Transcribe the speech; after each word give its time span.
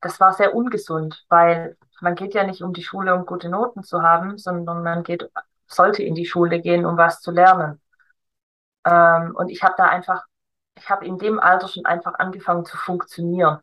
das 0.00 0.20
war 0.20 0.32
sehr 0.32 0.54
ungesund, 0.54 1.24
weil 1.28 1.76
man 2.00 2.14
geht 2.14 2.34
ja 2.34 2.44
nicht 2.44 2.62
um 2.62 2.72
die 2.72 2.82
Schule, 2.82 3.14
um 3.14 3.26
gute 3.26 3.48
Noten 3.48 3.82
zu 3.82 4.02
haben, 4.02 4.38
sondern 4.38 4.82
man 4.82 5.02
geht, 5.02 5.28
sollte 5.66 6.02
in 6.02 6.14
die 6.14 6.26
Schule 6.26 6.60
gehen, 6.60 6.86
um 6.86 6.96
was 6.96 7.20
zu 7.20 7.30
lernen. 7.30 7.80
Ähm, 8.84 9.34
und 9.34 9.48
ich 9.48 9.62
habe 9.62 9.74
da 9.76 9.86
einfach, 9.86 10.24
ich 10.76 10.88
habe 10.88 11.04
in 11.04 11.18
dem 11.18 11.40
Alter 11.40 11.68
schon 11.68 11.84
einfach 11.84 12.14
angefangen 12.14 12.64
zu 12.64 12.76
funktionieren. 12.76 13.58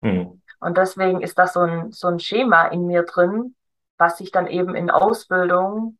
Mhm. 0.00 0.42
Und 0.60 0.78
deswegen 0.78 1.20
ist 1.20 1.38
das 1.38 1.52
so 1.52 1.60
ein, 1.60 1.92
so 1.92 2.08
ein 2.08 2.18
Schema 2.18 2.66
in 2.68 2.86
mir 2.86 3.02
drin, 3.04 3.54
was 3.98 4.18
sich 4.18 4.30
dann 4.30 4.46
eben 4.46 4.74
in 4.74 4.90
Ausbildung, 4.90 5.97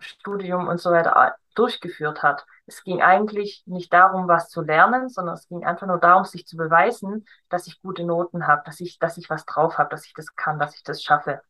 Studium 0.00 0.68
und 0.68 0.80
so 0.80 0.90
weiter 0.90 1.36
durchgeführt 1.54 2.22
hat. 2.22 2.46
Es 2.66 2.84
ging 2.84 3.02
eigentlich 3.02 3.62
nicht 3.66 3.92
darum, 3.92 4.28
was 4.28 4.48
zu 4.48 4.62
lernen, 4.62 5.08
sondern 5.08 5.34
es 5.34 5.48
ging 5.48 5.64
einfach 5.64 5.86
nur 5.86 5.98
darum, 5.98 6.24
sich 6.24 6.46
zu 6.46 6.56
beweisen, 6.56 7.26
dass 7.48 7.66
ich 7.66 7.82
gute 7.82 8.04
Noten 8.04 8.46
habe, 8.46 8.62
dass 8.64 8.80
ich, 8.80 8.98
dass 8.98 9.16
ich 9.16 9.28
was 9.28 9.44
drauf 9.44 9.78
habe, 9.78 9.90
dass 9.90 10.06
ich 10.06 10.14
das 10.14 10.34
kann, 10.36 10.58
dass 10.58 10.74
ich 10.74 10.82
das 10.82 11.02
schaffe. 11.02 11.40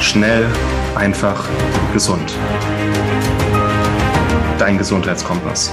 Schnell, 0.00 0.46
einfach, 0.94 1.44
gesund. 1.92 2.32
Dein 4.58 4.78
Gesundheitskompass. 4.78 5.72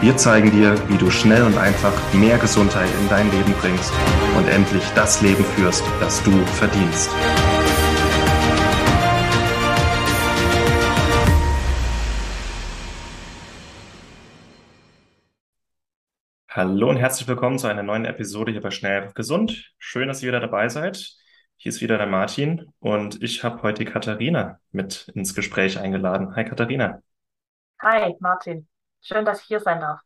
Wir 0.00 0.16
zeigen 0.16 0.50
dir, 0.50 0.76
wie 0.88 0.96
du 0.96 1.10
schnell 1.10 1.42
und 1.42 1.58
einfach 1.58 1.92
mehr 2.14 2.38
Gesundheit 2.38 2.88
in 3.00 3.08
dein 3.10 3.30
Leben 3.30 3.52
bringst 3.60 3.92
und 4.36 4.48
endlich 4.48 4.82
das 4.94 5.20
Leben 5.20 5.44
führst, 5.44 5.84
das 6.00 6.22
du 6.22 6.30
verdienst. 6.46 7.10
Hallo 16.52 16.90
und 16.90 16.96
herzlich 16.96 17.28
willkommen 17.28 17.60
zu 17.60 17.68
einer 17.68 17.84
neuen 17.84 18.04
Episode 18.04 18.50
hier 18.50 18.60
bei 18.60 18.72
Schnell 18.72 19.12
Gesund. 19.14 19.72
Schön, 19.78 20.08
dass 20.08 20.20
ihr 20.20 20.26
wieder 20.26 20.40
dabei 20.40 20.68
seid. 20.68 21.14
Hier 21.56 21.70
ist 21.70 21.80
wieder 21.80 21.96
der 21.96 22.08
Martin 22.08 22.66
und 22.80 23.22
ich 23.22 23.44
habe 23.44 23.62
heute 23.62 23.84
Katharina 23.84 24.58
mit 24.72 25.06
ins 25.14 25.36
Gespräch 25.36 25.78
eingeladen. 25.78 26.34
Hi 26.34 26.44
Katharina. 26.44 27.02
Hi 27.80 28.16
Martin. 28.18 28.66
Schön, 29.00 29.24
dass 29.24 29.42
ich 29.42 29.46
hier 29.46 29.60
sein 29.60 29.78
darf. 29.78 30.00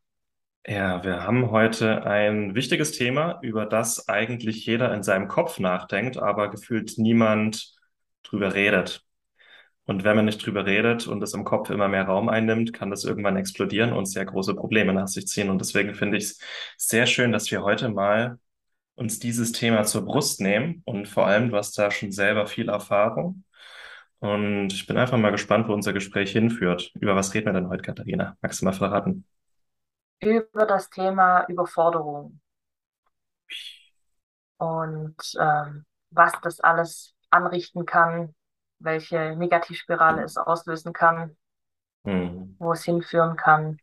Ja, 0.66 1.02
wir 1.02 1.22
haben 1.22 1.50
heute 1.50 2.04
ein 2.04 2.54
wichtiges 2.54 2.92
Thema, 2.92 3.38
über 3.40 3.64
das 3.64 4.10
eigentlich 4.10 4.66
jeder 4.66 4.92
in 4.92 5.02
seinem 5.02 5.28
Kopf 5.28 5.58
nachdenkt, 5.58 6.18
aber 6.18 6.50
gefühlt 6.50 6.98
niemand 6.98 7.72
drüber 8.22 8.52
redet. 8.52 9.02
Und 9.86 10.04
wenn 10.04 10.16
man 10.16 10.24
nicht 10.24 10.44
drüber 10.44 10.64
redet 10.66 11.06
und 11.06 11.22
es 11.22 11.34
im 11.34 11.44
Kopf 11.44 11.70
immer 11.70 11.88
mehr 11.88 12.04
Raum 12.04 12.28
einnimmt, 12.28 12.72
kann 12.72 12.90
das 12.90 13.04
irgendwann 13.04 13.36
explodieren 13.36 13.92
und 13.92 14.06
sehr 14.06 14.24
große 14.24 14.54
Probleme 14.54 14.94
nach 14.94 15.08
sich 15.08 15.26
ziehen. 15.26 15.50
Und 15.50 15.60
deswegen 15.60 15.94
finde 15.94 16.16
ich 16.16 16.24
es 16.24 16.38
sehr 16.78 17.06
schön, 17.06 17.32
dass 17.32 17.50
wir 17.50 17.62
heute 17.62 17.90
mal 17.90 18.38
uns 18.94 19.18
dieses 19.18 19.52
Thema 19.52 19.84
zur 19.84 20.04
Brust 20.04 20.40
nehmen. 20.40 20.82
Und 20.86 21.06
vor 21.08 21.26
allem, 21.26 21.50
du 21.50 21.56
hast 21.56 21.76
da 21.78 21.90
schon 21.90 22.12
selber 22.12 22.46
viel 22.46 22.68
Erfahrung. 22.68 23.44
Und 24.20 24.72
ich 24.72 24.86
bin 24.86 24.96
einfach 24.96 25.18
mal 25.18 25.32
gespannt, 25.32 25.68
wo 25.68 25.74
unser 25.74 25.92
Gespräch 25.92 26.32
hinführt. 26.32 26.92
Über 26.94 27.14
was 27.14 27.34
reden 27.34 27.46
wir 27.46 27.52
denn 27.52 27.68
heute, 27.68 27.82
Katharina? 27.82 28.38
Magst 28.40 28.62
du 28.62 28.64
mal 28.64 28.72
verraten? 28.72 29.26
Über 30.20 30.64
das 30.64 30.88
Thema 30.88 31.44
Überforderung 31.48 32.40
und 34.64 35.16
ähm, 35.38 35.84
was 36.10 36.32
das 36.42 36.60
alles 36.60 37.14
anrichten 37.30 37.86
kann, 37.86 38.34
welche 38.84 39.34
Negativspirale 39.36 40.22
es 40.22 40.36
auslösen 40.36 40.92
kann, 40.92 41.36
mhm. 42.04 42.54
wo 42.58 42.72
es 42.72 42.84
hinführen 42.84 43.36
kann. 43.36 43.78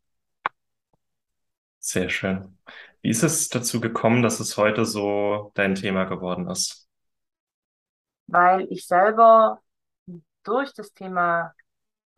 Sehr 1.80 2.10
schön. 2.10 2.58
Wie 3.02 3.10
ist 3.10 3.24
es 3.24 3.50
dazu 3.50 3.82
gekommen, 3.82 4.22
dass 4.22 4.40
es 4.40 4.56
heute 4.58 4.86
so 4.86 5.52
dein 5.56 5.74
Thema 5.74 6.06
geworden 6.06 6.48
ist? 6.48 6.88
Weil 8.28 8.68
ich 8.70 8.86
selber 8.86 9.60
durch 10.44 10.74
das 10.74 10.94
Thema 10.94 11.54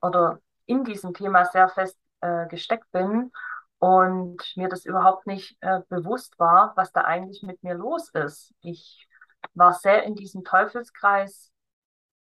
oder 0.02 0.40
in 0.66 0.84
diesem 0.84 1.14
Thema 1.14 1.46
sehr 1.46 1.70
fest 1.70 1.98
äh, 2.20 2.46
gesteckt 2.48 2.92
bin 2.92 3.32
und 3.80 4.44
mir 4.56 4.68
das 4.68 4.86
überhaupt 4.86 5.28
nicht 5.28 5.58
äh, 5.62 5.80
bewusst 5.88 6.38
war, 6.40 6.74
was 6.76 6.92
da 6.92 7.02
eigentlich 7.02 7.42
mit 7.44 7.64
mir 7.64 7.74
los 7.74 8.10
ist. 8.10 8.54
Ich 8.62 9.08
war 9.54 9.74
sehr 9.74 10.04
in 10.04 10.16
diesem 10.16 10.44
Teufelskreis 10.44 11.53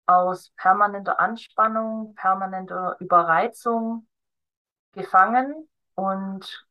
aus 0.06 0.50
permanenter 0.56 1.20
Anspannung, 1.20 2.14
permanenter 2.14 2.96
Überreizung 3.00 4.06
gefangen. 4.92 5.68
Und 5.94 6.66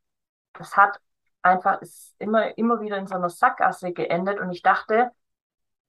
das 0.53 0.77
hat 0.77 0.99
einfach 1.41 1.81
ist 1.81 2.15
immer 2.19 2.57
immer 2.57 2.81
wieder 2.81 2.97
in 2.97 3.07
so 3.07 3.15
einer 3.15 3.29
Sackgasse 3.29 3.93
geendet. 3.93 4.39
Und 4.39 4.51
ich 4.51 4.61
dachte, 4.61 5.11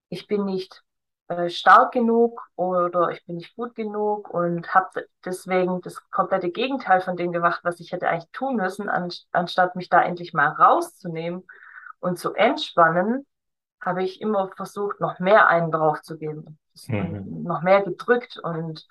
ich 0.09 0.27
bin 0.27 0.45
nicht 0.45 0.83
äh, 1.29 1.49
stark 1.49 1.93
genug 1.93 2.47
oder 2.57 3.11
ich 3.11 3.25
bin 3.25 3.37
nicht 3.37 3.55
gut 3.57 3.75
genug 3.75 4.29
und 4.31 4.75
habe 4.75 5.07
deswegen 5.25 5.81
das 5.81 6.09
komplette 6.11 6.51
Gegenteil 6.51 7.01
von 7.01 7.17
dem 7.17 7.33
gemacht, 7.33 7.61
was 7.65 7.81
ich 7.81 7.93
hätte 7.93 8.09
eigentlich 8.09 8.31
tun 8.33 8.57
müssen, 8.57 8.89
an, 8.89 9.11
anstatt 9.33 9.77
mich 9.77 9.89
da 9.89 10.03
endlich 10.03 10.35
mal 10.35 10.49
rauszunehmen 10.49 11.45
und 12.01 12.19
zu 12.19 12.35
entspannen, 12.35 13.27
habe 13.81 14.03
ich 14.03 14.21
immer 14.21 14.51
versucht, 14.57 15.01
noch 15.01 15.19
mehr 15.19 15.49
einen 15.49 15.71
draufzugeben, 15.71 16.59
mhm. 16.87 17.43
noch 17.43 17.63
mehr 17.63 17.83
gedrückt 17.83 18.39
und 18.43 18.87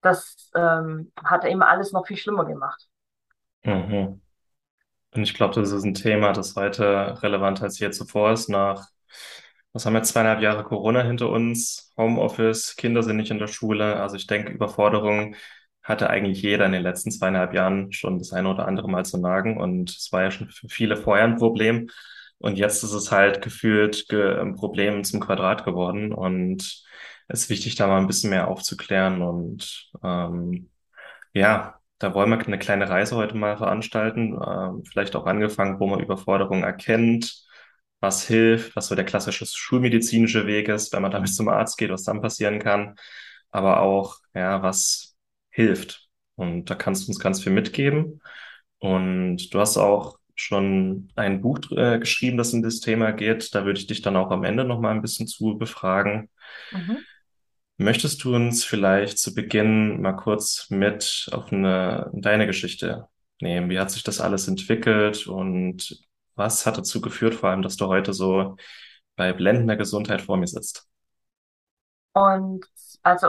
das 0.00 0.50
ähm, 0.54 1.12
hat 1.22 1.44
immer 1.44 1.68
alles 1.68 1.92
noch 1.92 2.06
viel 2.06 2.16
schlimmer 2.16 2.44
gemacht. 2.44 2.88
Mhm. 3.64 4.20
Und 5.14 5.22
ich 5.22 5.34
glaube, 5.34 5.54
das 5.54 5.72
ist 5.72 5.84
ein 5.84 5.94
Thema, 5.94 6.32
das 6.32 6.54
heute 6.54 7.20
relevanter 7.22 7.64
als 7.64 7.78
je 7.78 7.90
zuvor 7.90 8.32
ist, 8.32 8.48
nach 8.48 8.88
was 9.72 9.84
haben 9.86 9.94
wir 9.94 10.02
zweieinhalb 10.02 10.40
Jahre 10.40 10.64
Corona 10.64 11.02
hinter 11.02 11.28
uns, 11.28 11.92
Homeoffice, 11.96 12.74
Kinder 12.76 13.02
sind 13.02 13.16
nicht 13.16 13.30
in 13.30 13.38
der 13.38 13.48
Schule. 13.48 13.96
Also 14.00 14.16
ich 14.16 14.26
denke, 14.26 14.50
Überforderung 14.50 15.36
hatte 15.82 16.10
eigentlich 16.10 16.42
jeder 16.42 16.66
in 16.66 16.72
den 16.72 16.82
letzten 16.82 17.10
zweieinhalb 17.10 17.54
Jahren 17.54 17.92
schon 17.92 18.18
das 18.18 18.32
eine 18.32 18.48
oder 18.48 18.66
andere 18.66 18.88
Mal 18.90 19.04
zu 19.04 19.18
nagen. 19.18 19.60
Und 19.60 19.90
es 19.90 20.10
war 20.10 20.22
ja 20.22 20.30
schon 20.30 20.48
für 20.48 20.68
viele 20.68 20.96
vorher 20.96 21.24
ein 21.24 21.36
Problem. 21.36 21.90
Und 22.38 22.56
jetzt 22.58 22.84
ist 22.84 22.92
es 22.92 23.10
halt 23.12 23.42
gefühlt 23.42 24.08
ge 24.08 24.38
ein 24.40 24.54
Problem 24.54 25.04
zum 25.04 25.20
Quadrat 25.20 25.64
geworden. 25.64 26.12
Und 26.12 26.84
es 27.28 27.42
ist 27.42 27.50
wichtig, 27.50 27.74
da 27.76 27.86
mal 27.86 27.98
ein 28.00 28.06
bisschen 28.06 28.30
mehr 28.30 28.48
aufzuklären. 28.48 29.22
Und 29.22 29.90
ähm, 30.02 30.70
ja, 31.34 31.80
da 31.98 32.14
wollen 32.14 32.30
wir 32.30 32.38
eine 32.46 32.58
kleine 32.58 32.88
Reise 32.88 33.16
heute 33.16 33.36
mal 33.36 33.56
veranstalten. 33.56 34.38
Ähm, 34.46 34.84
vielleicht 34.84 35.16
auch 35.16 35.26
angefangen, 35.26 35.80
wo 35.80 35.86
man 35.88 36.00
Überforderung 36.00 36.62
erkennt 36.62 37.48
was 38.00 38.26
hilft, 38.26 38.76
was 38.76 38.88
so 38.88 38.94
der 38.94 39.04
klassische 39.04 39.46
schulmedizinische 39.46 40.46
Weg 40.46 40.68
ist, 40.68 40.92
wenn 40.92 41.02
man 41.02 41.10
damit 41.10 41.28
zum 41.34 41.48
Arzt 41.48 41.78
geht, 41.78 41.90
was 41.90 42.04
dann 42.04 42.22
passieren 42.22 42.58
kann, 42.58 42.96
aber 43.50 43.80
auch, 43.80 44.18
ja, 44.34 44.62
was 44.62 45.16
hilft. 45.50 46.08
Und 46.36 46.70
da 46.70 46.74
kannst 46.74 47.04
du 47.04 47.10
uns 47.10 47.18
ganz 47.18 47.42
viel 47.42 47.52
mitgeben. 47.52 48.20
Und 48.78 49.52
du 49.52 49.58
hast 49.60 49.76
auch 49.76 50.17
schon 50.40 51.10
ein 51.16 51.40
Buch 51.40 51.58
äh, 51.72 51.98
geschrieben, 51.98 52.36
das 52.36 52.52
in 52.52 52.62
das 52.62 52.80
Thema 52.80 53.12
geht. 53.12 53.54
Da 53.54 53.64
würde 53.64 53.80
ich 53.80 53.86
dich 53.86 54.02
dann 54.02 54.16
auch 54.16 54.30
am 54.30 54.44
Ende 54.44 54.64
noch 54.64 54.80
mal 54.80 54.92
ein 54.92 55.02
bisschen 55.02 55.26
zu 55.26 55.58
befragen. 55.58 56.30
Mhm. 56.72 56.98
Möchtest 57.76 58.24
du 58.24 58.34
uns 58.34 58.64
vielleicht 58.64 59.18
zu 59.18 59.34
Beginn 59.34 60.00
mal 60.00 60.14
kurz 60.14 60.68
mit 60.70 61.28
auf 61.32 61.52
eine, 61.52 62.10
deine 62.12 62.46
Geschichte 62.46 63.06
nehmen? 63.40 63.70
Wie 63.70 63.78
hat 63.78 63.90
sich 63.90 64.02
das 64.02 64.20
alles 64.20 64.48
entwickelt 64.48 65.26
und 65.26 66.00
was 66.34 66.66
hat 66.66 66.78
dazu 66.78 67.00
geführt, 67.00 67.34
vor 67.34 67.50
allem, 67.50 67.62
dass 67.62 67.76
du 67.76 67.86
heute 67.86 68.12
so 68.12 68.56
bei 69.16 69.32
blendender 69.32 69.76
Gesundheit 69.76 70.22
vor 70.22 70.36
mir 70.36 70.46
sitzt? 70.46 70.88
Und 72.12 72.64
also 73.02 73.28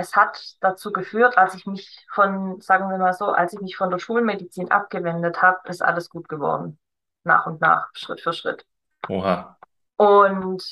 es 0.00 0.16
hat 0.16 0.56
dazu 0.60 0.92
geführt, 0.92 1.38
als 1.38 1.54
ich 1.54 1.66
mich 1.66 2.06
von, 2.12 2.60
sagen 2.60 2.90
wir 2.90 2.98
mal 2.98 3.12
so, 3.12 3.26
als 3.26 3.52
ich 3.52 3.60
mich 3.60 3.76
von 3.76 3.90
der 3.90 3.98
Schulmedizin 3.98 4.70
abgewendet 4.70 5.42
habe, 5.42 5.58
ist 5.68 5.82
alles 5.82 6.10
gut 6.10 6.28
geworden. 6.28 6.78
Nach 7.24 7.46
und 7.46 7.60
nach, 7.60 7.90
Schritt 7.92 8.20
für 8.20 8.32
Schritt. 8.32 8.66
Oha. 9.08 9.58
Und 9.96 10.64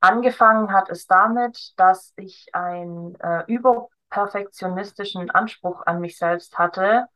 angefangen 0.00 0.72
hat 0.72 0.90
es 0.90 1.06
damit, 1.06 1.72
dass 1.76 2.12
ich 2.16 2.54
einen 2.54 3.14
äh, 3.20 3.44
überperfektionistischen 3.46 5.30
Anspruch 5.30 5.86
an 5.86 6.00
mich 6.00 6.18
selbst 6.18 6.58
hatte, 6.58 7.06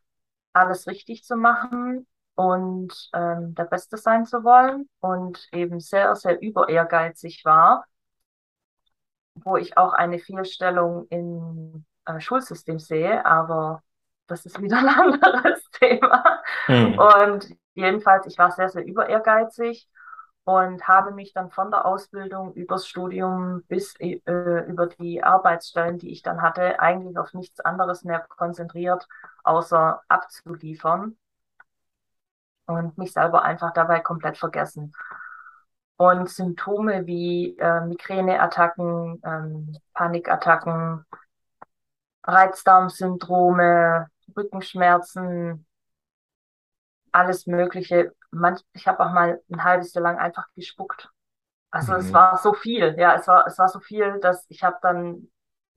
alles 0.54 0.86
richtig 0.86 1.24
zu 1.24 1.36
machen, 1.36 2.06
und 2.34 3.10
ähm, 3.12 3.54
der 3.54 3.64
Beste 3.64 3.96
sein 3.96 4.24
zu 4.24 4.44
wollen 4.44 4.88
und 5.00 5.48
eben 5.52 5.80
sehr, 5.80 6.16
sehr 6.16 6.40
über 6.40 6.68
ehrgeizig 6.68 7.44
war, 7.44 7.84
wo 9.34 9.56
ich 9.56 9.76
auch 9.76 9.92
eine 9.92 10.18
Fehlstellung 10.18 11.06
im 11.08 11.84
äh, 12.06 12.20
Schulsystem 12.20 12.78
sehe, 12.78 13.24
aber 13.24 13.82
das 14.26 14.46
ist 14.46 14.60
wieder 14.60 14.78
ein 14.78 14.88
anderes 14.88 15.62
Thema. 15.72 16.42
Mhm. 16.68 16.98
Und 16.98 17.56
jedenfalls, 17.74 18.26
ich 18.26 18.38
war 18.38 18.50
sehr, 18.50 18.68
sehr 18.68 18.84
über 18.84 19.08
ehrgeizig 19.08 19.88
und 20.44 20.86
habe 20.88 21.12
mich 21.12 21.32
dann 21.32 21.50
von 21.50 21.70
der 21.70 21.86
Ausbildung 21.86 22.52
übers 22.54 22.86
Studium 22.86 23.62
bis 23.68 23.94
äh, 24.00 24.18
über 24.66 24.86
die 24.86 25.22
Arbeitsstellen, 25.22 25.98
die 25.98 26.10
ich 26.10 26.22
dann 26.22 26.42
hatte, 26.42 26.80
eigentlich 26.80 27.16
auf 27.16 27.32
nichts 27.32 27.60
anderes 27.60 28.04
mehr 28.04 28.20
konzentriert, 28.28 29.06
außer 29.44 30.02
abzuliefern 30.08 31.16
und 32.66 32.98
mich 32.98 33.12
selber 33.12 33.42
einfach 33.42 33.72
dabei 33.72 34.00
komplett 34.00 34.36
vergessen. 34.36 34.92
Und 35.96 36.28
Symptome 36.28 37.06
wie 37.06 37.56
äh, 37.58 37.80
Migräneattacken, 37.86 39.22
ähm, 39.24 39.78
Panikattacken, 39.94 41.06
Reizdarmsyndrome, 42.26 44.08
Rückenschmerzen, 44.36 45.64
alles 47.12 47.46
Mögliche. 47.46 48.14
Manch, 48.30 48.60
ich 48.72 48.86
habe 48.86 49.00
auch 49.04 49.12
mal 49.12 49.40
ein 49.50 49.64
halbes 49.64 49.94
Jahr 49.94 50.02
lang 50.04 50.18
einfach 50.18 50.46
gespuckt. 50.54 51.10
Also 51.70 51.94
es 51.94 52.12
Mhm. 52.12 52.14
war 52.14 52.38
so 52.38 52.54
viel, 52.54 52.96
ja, 52.98 53.16
es 53.16 53.28
war, 53.28 53.46
es 53.46 53.58
war 53.58 53.68
so 53.68 53.80
viel, 53.80 54.20
dass 54.20 54.46
ich 54.50 54.62
habe 54.64 54.78
dann 54.82 55.30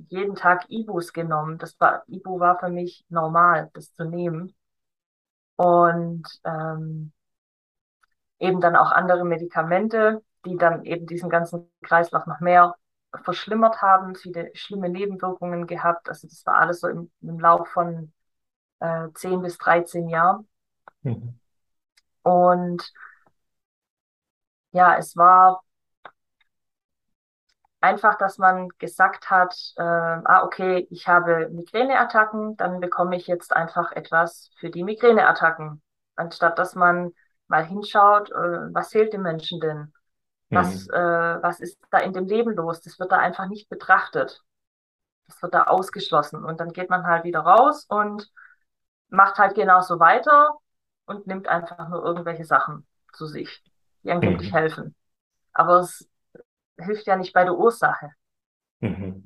jeden 0.10 0.36
Tag 0.36 0.66
Ibus 0.70 1.14
genommen. 1.14 1.58
Das 1.60 1.80
war, 1.80 2.04
Ibu 2.08 2.40
war 2.40 2.60
für 2.60 2.70
mich 2.70 3.06
normal, 3.10 3.72
das 3.74 3.94
zu 3.94 4.06
nehmen. 4.06 4.56
Und 5.58 6.24
ähm, 6.46 7.12
eben 8.40 8.62
dann 8.62 8.76
auch 8.76 8.92
andere 8.92 9.26
Medikamente, 9.26 10.24
die 10.46 10.58
dann 10.58 10.84
eben 10.84 11.06
diesen 11.08 11.30
ganzen 11.30 11.72
Kreislauf 11.82 12.26
noch 12.26 12.40
mehr 12.40 12.76
verschlimmert 13.24 13.82
haben, 13.82 14.16
viele 14.16 14.52
schlimme 14.54 14.90
Nebenwirkungen 14.90 15.68
gehabt. 15.68 16.10
Also 16.10 16.28
das 16.28 16.46
war 16.46 16.56
alles 16.56 16.82
so 16.82 16.88
im, 16.88 17.12
im 17.22 17.40
Lauf 17.40 17.68
von 17.70 18.12
äh, 18.80 19.08
10 19.14 19.42
bis 19.42 19.58
13 19.58 20.10
Jahren. 20.10 20.48
Mhm. 21.04 21.40
Und 22.24 22.92
ja, 24.72 24.98
es 24.98 25.16
war 25.16 25.64
einfach, 27.82 28.18
dass 28.18 28.38
man 28.38 28.70
gesagt 28.80 29.30
hat, 29.30 29.56
äh, 29.78 29.82
ah, 29.82 30.44
okay, 30.44 30.88
ich 30.90 31.08
habe 31.08 31.50
Migräneattacken, 31.50 32.58
dann 32.58 32.80
bekomme 32.80 33.16
ich 33.16 33.28
jetzt 33.28 33.56
einfach 33.56 33.92
etwas 33.92 34.52
für 34.60 34.70
die 34.70 34.84
Migräneattacken. 34.84 35.82
Anstatt 36.16 36.58
dass 36.60 36.76
man 36.76 37.14
mal 37.48 37.66
hinschaut, 37.66 38.32
äh, 38.32 38.74
was 38.74 38.92
fehlt 38.92 39.14
dem 39.14 39.22
Menschen 39.24 39.60
denn? 39.60 39.94
Was, 40.54 40.88
Mhm. 40.88 40.90
äh, 40.90 40.94
was 40.98 41.60
ist 41.62 41.80
da 41.92 42.00
in 42.00 42.14
dem 42.14 42.28
Leben 42.28 42.56
los? 42.56 42.82
Das 42.82 43.00
wird 43.00 43.12
da 43.12 43.18
einfach 43.20 43.48
nicht 43.48 43.70
betrachtet. 43.70 44.42
Das 45.28 45.42
wird 45.42 45.54
da 45.54 45.64
ausgeschlossen. 45.64 46.44
Und 46.46 46.60
dann 46.60 46.74
geht 46.74 46.90
man 46.90 47.06
halt 47.08 47.24
wieder 47.24 47.42
raus 47.42 47.86
und 47.90 48.32
macht 49.10 49.38
halt 49.38 49.56
genauso 49.56 50.00
weiter 50.00 50.58
und 51.06 51.28
nimmt 51.28 51.48
einfach 51.48 51.90
nur 51.90 52.04
irgendwelche 52.04 52.46
Sachen 52.46 52.88
zu 53.14 53.28
sich, 53.28 53.64
die 54.04 54.12
angeblich 54.12 54.52
Mhm. 54.52 54.54
helfen. 54.54 54.96
Aber 55.54 55.82
es 55.82 56.10
hilft 56.80 57.08
ja 57.08 57.18
nicht 57.18 57.34
bei 57.34 57.44
der 57.46 57.56
Ursache. 57.58 58.12
Mhm. 58.82 59.25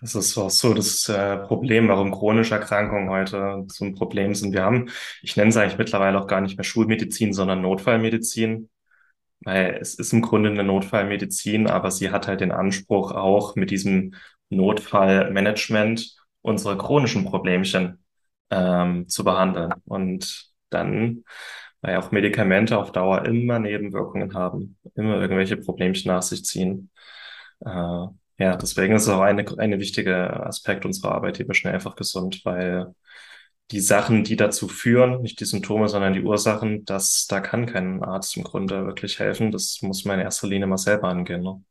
Das 0.00 0.14
ist 0.16 0.36
auch 0.36 0.50
so 0.50 0.74
das 0.74 1.08
äh, 1.08 1.36
Problem, 1.38 1.88
warum 1.88 2.10
chronische 2.10 2.54
Erkrankungen 2.54 3.08
heute 3.10 3.64
so 3.68 3.84
ein 3.84 3.94
Problem 3.94 4.34
sind. 4.34 4.52
Wir 4.52 4.64
haben, 4.64 4.90
ich 5.22 5.36
nenne 5.36 5.50
es 5.50 5.56
eigentlich 5.56 5.78
mittlerweile 5.78 6.20
auch 6.20 6.26
gar 6.26 6.40
nicht 6.40 6.56
mehr 6.56 6.64
Schulmedizin, 6.64 7.32
sondern 7.32 7.60
Notfallmedizin, 7.62 8.68
weil 9.44 9.78
es 9.80 9.94
ist 9.94 10.12
im 10.12 10.22
Grunde 10.22 10.50
eine 10.50 10.64
Notfallmedizin, 10.64 11.68
aber 11.68 11.90
sie 11.90 12.10
hat 12.10 12.28
halt 12.28 12.40
den 12.40 12.52
Anspruch 12.52 13.12
auch 13.12 13.56
mit 13.56 13.70
diesem 13.70 14.14
Notfallmanagement 14.50 16.16
unsere 16.42 16.78
chronischen 16.78 17.24
Problemchen 17.24 18.04
ähm, 18.50 19.08
zu 19.08 19.24
behandeln. 19.24 19.72
Und 19.86 20.50
dann, 20.70 21.24
weil 21.80 21.96
auch 21.98 22.10
Medikamente 22.12 22.78
auf 22.78 22.92
Dauer 22.92 23.24
immer 23.26 23.58
Nebenwirkungen 23.60 24.34
haben, 24.34 24.78
immer 24.96 25.20
irgendwelche 25.20 25.56
Problemchen 25.58 26.08
nach 26.10 26.22
sich 26.22 26.44
ziehen. 26.44 26.90
Äh, 27.60 28.06
ja, 28.42 28.56
deswegen 28.56 28.96
ist 28.96 29.02
es 29.02 29.08
auch 29.08 29.20
eine, 29.20 29.44
eine 29.58 29.78
wichtige 29.78 30.44
Aspekt 30.44 30.84
unserer 30.84 31.12
Arbeit, 31.12 31.38
wir 31.38 31.54
schnell 31.54 31.74
einfach 31.74 31.94
gesund, 31.94 32.44
weil 32.44 32.92
die 33.70 33.78
Sachen, 33.78 34.24
die 34.24 34.34
dazu 34.34 34.66
führen, 34.66 35.22
nicht 35.22 35.38
die 35.38 35.44
Symptome, 35.44 35.88
sondern 35.88 36.12
die 36.12 36.24
Ursachen, 36.24 36.84
das, 36.84 37.28
da 37.28 37.38
kann 37.38 37.66
kein 37.66 38.02
Arzt 38.02 38.36
im 38.36 38.42
Grunde 38.42 38.84
wirklich 38.84 39.20
helfen. 39.20 39.52
Das 39.52 39.78
muss 39.82 40.04
man 40.04 40.18
in 40.18 40.24
erster 40.24 40.48
Linie 40.48 40.66
mal 40.66 40.76
selber 40.76 41.08
angehen, 41.08 41.42
ne? 41.42 41.62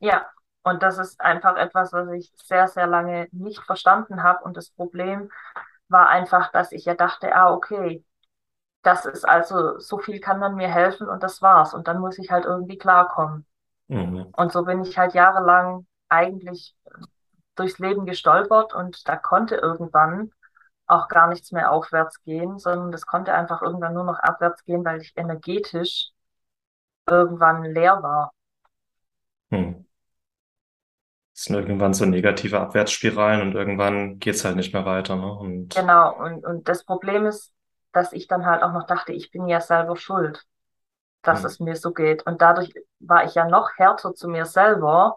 Ja, 0.00 0.26
und 0.62 0.82
das 0.82 0.96
ist 0.96 1.20
einfach 1.20 1.56
etwas, 1.56 1.92
was 1.92 2.10
ich 2.12 2.32
sehr, 2.42 2.68
sehr 2.68 2.86
lange 2.86 3.28
nicht 3.30 3.60
verstanden 3.60 4.22
habe. 4.22 4.44
Und 4.44 4.56
das 4.56 4.70
Problem 4.70 5.30
war 5.88 6.08
einfach, 6.08 6.50
dass 6.52 6.72
ich 6.72 6.86
ja 6.86 6.94
dachte, 6.94 7.36
ah, 7.36 7.52
okay, 7.52 8.02
das 8.82 9.04
ist 9.04 9.28
also, 9.28 9.78
so 9.78 9.98
viel 9.98 10.20
kann 10.20 10.38
man 10.38 10.54
mir 10.56 10.68
helfen 10.68 11.06
und 11.06 11.22
das 11.22 11.42
war's. 11.42 11.74
Und 11.74 11.86
dann 11.86 12.00
muss 12.00 12.18
ich 12.18 12.30
halt 12.30 12.46
irgendwie 12.46 12.78
klarkommen. 12.78 13.46
Mhm. 13.88 14.32
Und 14.34 14.52
so 14.52 14.64
bin 14.64 14.82
ich 14.82 14.96
halt 14.96 15.12
jahrelang 15.12 15.86
eigentlich 16.14 16.74
durchs 17.56 17.78
Leben 17.78 18.06
gestolpert 18.06 18.74
und 18.74 19.08
da 19.08 19.16
konnte 19.16 19.56
irgendwann 19.56 20.32
auch 20.86 21.08
gar 21.08 21.28
nichts 21.28 21.52
mehr 21.52 21.72
aufwärts 21.72 22.22
gehen, 22.22 22.58
sondern 22.58 22.92
das 22.92 23.06
konnte 23.06 23.32
einfach 23.32 23.62
irgendwann 23.62 23.94
nur 23.94 24.04
noch 24.04 24.18
abwärts 24.18 24.64
gehen, 24.64 24.84
weil 24.84 25.00
ich 25.00 25.12
energetisch 25.16 26.10
irgendwann 27.08 27.64
leer 27.64 28.02
war. 28.02 28.32
Hm. 29.50 29.86
Es 31.34 31.44
sind 31.44 31.56
irgendwann 31.56 31.94
so 31.94 32.04
negative 32.04 32.60
Abwärtsspiralen 32.60 33.42
und 33.42 33.54
irgendwann 33.54 34.18
geht's 34.20 34.44
halt 34.44 34.56
nicht 34.56 34.72
mehr 34.72 34.84
weiter, 34.84 35.16
ne? 35.16 35.32
Und 35.32 35.74
Genau, 35.74 36.16
und, 36.16 36.44
und 36.46 36.68
das 36.68 36.84
Problem 36.84 37.26
ist, 37.26 37.52
dass 37.92 38.12
ich 38.12 38.28
dann 38.28 38.46
halt 38.46 38.62
auch 38.62 38.72
noch 38.72 38.86
dachte, 38.86 39.12
ich 39.12 39.30
bin 39.30 39.48
ja 39.48 39.60
selber 39.60 39.96
schuld, 39.96 40.44
dass 41.22 41.40
hm. 41.40 41.46
es 41.46 41.60
mir 41.60 41.76
so 41.76 41.92
geht. 41.92 42.24
Und 42.26 42.40
dadurch 42.40 42.72
war 43.00 43.24
ich 43.24 43.34
ja 43.34 43.48
noch 43.48 43.70
härter 43.76 44.14
zu 44.14 44.28
mir 44.28 44.44
selber, 44.44 45.16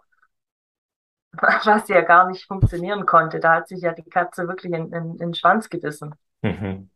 was 1.34 1.88
ja 1.88 2.02
gar 2.02 2.28
nicht 2.28 2.46
funktionieren 2.46 3.06
konnte. 3.06 3.40
Da 3.40 3.56
hat 3.56 3.68
sich 3.68 3.82
ja 3.82 3.94
die 3.94 4.10
Katze 4.10 4.48
wirklich 4.48 4.74
in, 4.74 4.92
in, 4.94 5.12
in 5.12 5.18
den 5.18 5.34
Schwanz 5.34 5.70
gebissen. 5.70 6.16
Mhm. 6.42 6.90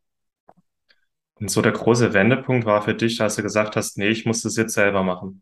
Und 1.36 1.50
so 1.50 1.62
der 1.62 1.72
große 1.72 2.14
Wendepunkt 2.14 2.66
war 2.66 2.82
für 2.84 2.94
dich, 2.94 3.20
als 3.20 3.36
du 3.36 3.42
gesagt 3.42 3.76
hast, 3.76 3.98
nee, 3.98 4.10
ich 4.10 4.26
muss 4.26 4.44
das 4.44 4.56
jetzt 4.58 4.74
selber 4.74 5.04
machen. 5.04 5.42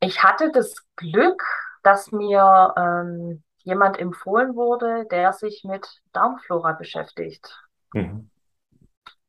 Ich 0.00 0.22
hatte 0.22 0.50
das 0.52 0.74
Glück, 0.96 1.42
dass 1.82 2.10
mir 2.10 2.74
ähm, 2.76 3.42
jemand 3.58 3.98
empfohlen 3.98 4.56
wurde, 4.56 5.06
der 5.10 5.32
sich 5.32 5.62
mit 5.64 6.02
Darmflora 6.12 6.72
beschäftigt. 6.72 7.56
Mhm. 7.94 8.30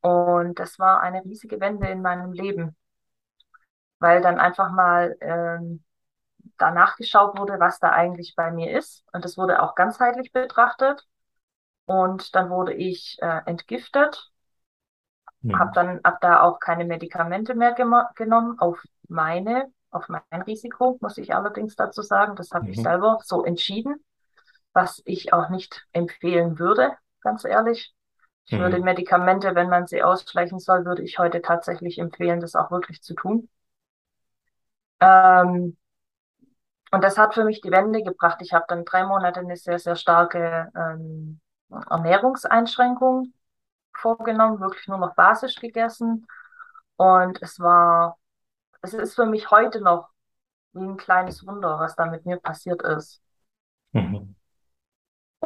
Und 0.00 0.58
das 0.58 0.78
war 0.78 1.00
eine 1.00 1.24
riesige 1.24 1.60
Wende 1.60 1.88
in 1.88 2.02
meinem 2.02 2.32
Leben, 2.32 2.76
weil 3.98 4.20
dann 4.20 4.38
einfach 4.38 4.70
mal 4.70 5.16
ähm, 5.20 5.82
danach 6.58 6.96
geschaut 6.96 7.38
wurde, 7.38 7.58
was 7.60 7.78
da 7.80 7.90
eigentlich 7.92 8.34
bei 8.36 8.50
mir 8.52 8.76
ist. 8.76 9.04
Und 9.12 9.24
das 9.24 9.36
wurde 9.38 9.62
auch 9.62 9.74
ganzheitlich 9.74 10.32
betrachtet. 10.32 11.06
Und 11.86 12.34
dann 12.36 12.50
wurde 12.50 12.74
ich 12.74 13.18
äh, 13.22 13.42
entgiftet, 13.46 14.32
habe 15.52 15.70
Mhm. 15.70 15.74
dann 15.74 16.00
ab 16.04 16.18
da 16.20 16.42
auch 16.42 16.60
keine 16.60 16.84
Medikamente 16.84 17.54
mehr 17.54 17.72
genommen, 17.74 18.58
auf 18.58 18.82
meine, 19.08 19.72
auf 19.90 20.08
mein 20.08 20.42
Risiko, 20.42 20.98
muss 21.00 21.18
ich 21.18 21.34
allerdings 21.34 21.76
dazu 21.76 22.02
sagen. 22.02 22.36
Das 22.36 22.50
habe 22.50 22.70
ich 22.70 22.80
Mhm. 22.80 22.82
selber 22.82 23.18
so 23.24 23.44
entschieden, 23.44 23.96
was 24.74 25.02
ich 25.06 25.32
auch 25.32 25.50
nicht 25.50 25.86
empfehlen 25.92 26.58
würde, 26.58 26.92
ganz 27.22 27.44
ehrlich. 27.44 27.94
Ich 28.46 28.58
würde 28.58 28.78
Mhm. 28.78 28.82
Medikamente, 28.82 29.54
wenn 29.54 29.70
man 29.70 29.86
sie 29.86 30.02
ausschleichen 30.02 30.60
soll, 30.60 30.84
würde 30.86 31.02
ich 31.02 31.18
heute 31.18 31.42
tatsächlich 31.42 31.98
empfehlen, 31.98 32.40
das 32.40 32.56
auch 32.56 32.70
wirklich 32.70 33.02
zu 33.02 33.14
tun. 33.14 33.48
Ähm, 35.00 35.76
Und 36.90 37.02
das 37.02 37.18
hat 37.18 37.34
für 37.34 37.44
mich 37.44 37.60
die 37.60 37.70
Wende 37.70 38.02
gebracht. 38.02 38.38
Ich 38.40 38.52
habe 38.52 38.64
dann 38.68 38.84
drei 38.84 39.04
Monate 39.04 39.40
eine 39.40 39.56
sehr, 39.56 39.78
sehr 39.78 39.96
starke 39.96 40.70
ähm, 40.76 41.40
Ernährungseinschränkung 41.68 43.32
vorgenommen, 43.92 44.60
wirklich 44.60 44.86
nur 44.88 44.98
noch 44.98 45.14
basisch 45.14 45.56
gegessen. 45.56 46.26
Und 46.96 47.42
es 47.42 47.58
war, 47.60 48.18
es 48.82 48.94
ist 48.94 49.14
für 49.14 49.26
mich 49.26 49.50
heute 49.50 49.80
noch 49.80 50.08
wie 50.72 50.84
ein 50.84 50.96
kleines 50.96 51.46
Wunder, 51.46 51.78
was 51.78 51.96
da 51.96 52.06
mit 52.06 52.24
mir 52.26 52.38
passiert 52.38 52.82
ist. 52.82 53.20
Mhm. 53.92 54.36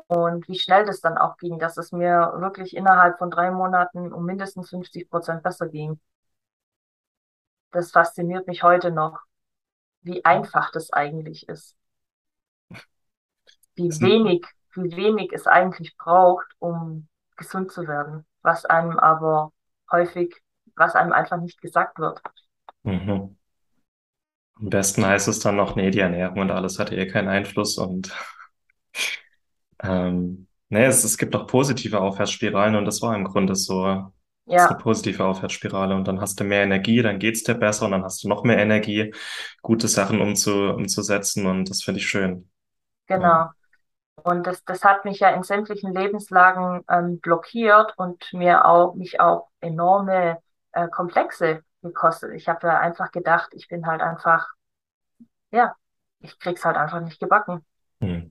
Und 0.06 0.48
wie 0.48 0.58
schnell 0.58 0.84
das 0.84 1.00
dann 1.00 1.18
auch 1.18 1.36
ging, 1.36 1.58
dass 1.58 1.76
es 1.76 1.92
mir 1.92 2.32
wirklich 2.36 2.76
innerhalb 2.76 3.18
von 3.18 3.30
drei 3.30 3.50
Monaten 3.50 4.12
um 4.12 4.24
mindestens 4.24 4.70
50 4.70 5.08
Prozent 5.10 5.42
besser 5.42 5.68
ging. 5.68 6.00
Das 7.72 7.92
fasziniert 7.92 8.46
mich 8.46 8.62
heute 8.62 8.90
noch, 8.90 9.20
wie 10.02 10.24
einfach 10.24 10.70
das 10.72 10.92
eigentlich 10.92 11.48
ist. 11.48 11.76
wie 13.76 13.90
wenig, 14.00 14.44
wie 14.74 14.96
wenig 14.96 15.32
es 15.32 15.46
eigentlich 15.46 15.96
braucht, 15.96 16.46
um 16.58 17.08
gesund 17.36 17.72
zu 17.72 17.86
werden, 17.86 18.26
was 18.42 18.64
einem 18.64 18.98
aber 18.98 19.52
häufig, 19.90 20.34
was 20.76 20.94
einem 20.94 21.12
einfach 21.12 21.38
nicht 21.40 21.60
gesagt 21.60 21.98
wird. 21.98 22.20
mhm. 22.84 23.36
Am 24.60 24.68
besten 24.68 25.06
heißt 25.06 25.28
es 25.28 25.40
dann 25.40 25.56
noch, 25.56 25.74
nee, 25.74 25.90
die 25.90 26.00
Ernährung 26.00 26.38
und 26.40 26.50
alles 26.50 26.78
hatte 26.78 26.94
eh 26.94 27.06
keinen 27.06 27.28
Einfluss 27.28 27.78
und 27.78 28.12
ähm, 29.82 30.46
nee, 30.68 30.84
es, 30.84 31.04
es 31.04 31.16
gibt 31.18 31.34
auch 31.34 31.46
positive 31.46 32.00
Aufwärtsspiralen 32.00 32.76
und 32.76 32.84
das 32.84 33.00
war 33.02 33.14
im 33.16 33.24
Grunde 33.24 33.54
so, 33.56 34.12
das 34.54 34.64
ist 34.64 34.70
eine 34.70 34.78
Ja, 34.78 34.82
positive 34.82 35.24
Aufwärtsspirale 35.24 35.94
und 35.94 36.06
dann 36.08 36.20
hast 36.20 36.40
du 36.40 36.44
mehr 36.44 36.62
Energie, 36.64 37.02
dann 37.02 37.18
geht's 37.18 37.44
dir 37.44 37.54
besser 37.54 37.86
und 37.86 37.92
dann 37.92 38.04
hast 38.04 38.22
du 38.24 38.28
noch 38.28 38.44
mehr 38.44 38.58
Energie, 38.58 39.12
gute 39.62 39.88
Sachen 39.88 40.20
umzu, 40.20 40.52
umzusetzen 40.52 41.46
und 41.46 41.70
das 41.70 41.82
finde 41.82 42.00
ich 42.00 42.08
schön. 42.08 42.50
Ja. 43.14 43.30
genau. 43.30 43.50
Und 44.24 44.46
das, 44.46 44.64
das 44.64 44.84
hat 44.84 45.04
mich 45.06 45.20
ja 45.20 45.30
in 45.30 45.42
sämtlichen 45.44 45.94
Lebenslagen 45.94 46.84
ähm, 46.90 47.20
blockiert 47.20 47.94
und 47.98 48.24
mir 48.34 48.66
auch, 48.66 48.94
mich 48.94 49.20
auch 49.20 49.48
enorme 49.60 50.38
äh, 50.72 50.88
Komplexe 50.88 51.64
gekostet. 51.82 52.32
Ich 52.34 52.48
habe 52.48 52.66
ja 52.68 52.80
einfach 52.80 53.12
gedacht, 53.12 53.50
ich 53.54 53.68
bin 53.68 53.86
halt 53.86 54.02
einfach, 54.02 54.48
ja, 55.52 55.74
ich 56.20 56.38
krieg's 56.40 56.64
halt 56.64 56.76
einfach 56.76 57.00
nicht 57.00 57.20
gebacken. 57.20 57.64
Hm. 58.00 58.30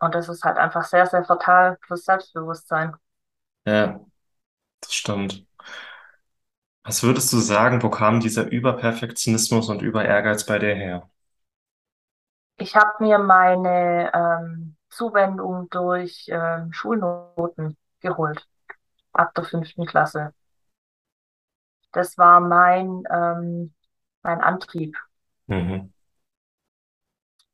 Und 0.00 0.14
das 0.16 0.28
ist 0.28 0.42
halt 0.44 0.58
einfach 0.58 0.84
sehr, 0.84 1.06
sehr 1.06 1.22
fatal 1.24 1.78
fürs 1.86 2.04
Selbstbewusstsein. 2.04 2.96
Ja, 3.64 4.00
das 4.88 4.94
stimmt. 4.94 5.46
Was 6.82 7.02
würdest 7.02 7.30
du 7.34 7.38
sagen, 7.38 7.82
wo 7.82 7.90
kam 7.90 8.20
dieser 8.20 8.46
Überperfektionismus 8.50 9.68
und 9.68 9.82
Überehrgeiz 9.82 10.46
bei 10.46 10.58
dir 10.58 10.74
her? 10.74 11.10
Ich 12.56 12.74
habe 12.74 13.04
mir 13.04 13.18
meine 13.18 14.10
ähm, 14.14 14.76
Zuwendung 14.88 15.68
durch 15.68 16.24
ähm, 16.28 16.72
Schulnoten 16.72 17.76
geholt, 18.00 18.48
ab 19.12 19.34
der 19.34 19.44
fünften 19.44 19.84
Klasse. 19.84 20.32
Das 21.92 22.16
war 22.16 22.40
mein, 22.40 23.02
ähm, 23.10 23.74
mein 24.22 24.40
Antrieb. 24.40 24.96
Mhm. 25.46 25.92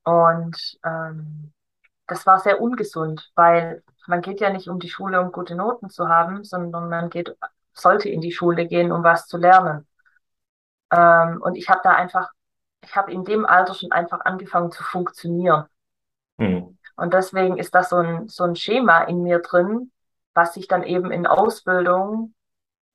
Und 0.04 0.78
ähm, 0.84 1.52
das 2.06 2.26
war 2.26 2.38
sehr 2.38 2.60
ungesund, 2.60 3.32
weil 3.34 3.82
man 4.06 4.22
geht 4.22 4.40
ja 4.40 4.50
nicht 4.50 4.68
um 4.68 4.78
die 4.78 4.88
Schule, 4.88 5.20
um 5.20 5.32
gute 5.32 5.54
Noten 5.54 5.90
zu 5.90 6.08
haben, 6.08 6.44
sondern 6.44 6.88
man 6.88 7.10
geht, 7.10 7.36
sollte 7.72 8.08
in 8.08 8.20
die 8.20 8.32
Schule 8.32 8.66
gehen, 8.66 8.92
um 8.92 9.02
was 9.02 9.26
zu 9.26 9.36
lernen. 9.36 9.86
Ähm, 10.90 11.40
und 11.42 11.56
ich 11.56 11.68
habe 11.68 11.80
da 11.82 11.90
einfach, 11.90 12.30
ich 12.82 12.94
habe 12.96 13.12
in 13.12 13.24
dem 13.24 13.46
Alter 13.46 13.74
schon 13.74 13.92
einfach 13.92 14.20
angefangen 14.20 14.70
zu 14.70 14.82
funktionieren. 14.82 15.64
Mhm. 16.36 16.78
Und 16.96 17.14
deswegen 17.14 17.58
ist 17.58 17.74
das 17.74 17.88
so 17.88 17.96
ein, 17.96 18.28
so 18.28 18.44
ein 18.44 18.56
Schema 18.56 19.02
in 19.02 19.22
mir 19.22 19.40
drin, 19.40 19.90
was 20.34 20.54
sich 20.54 20.68
dann 20.68 20.82
eben 20.82 21.10
in 21.10 21.26
Ausbildung, 21.26 22.34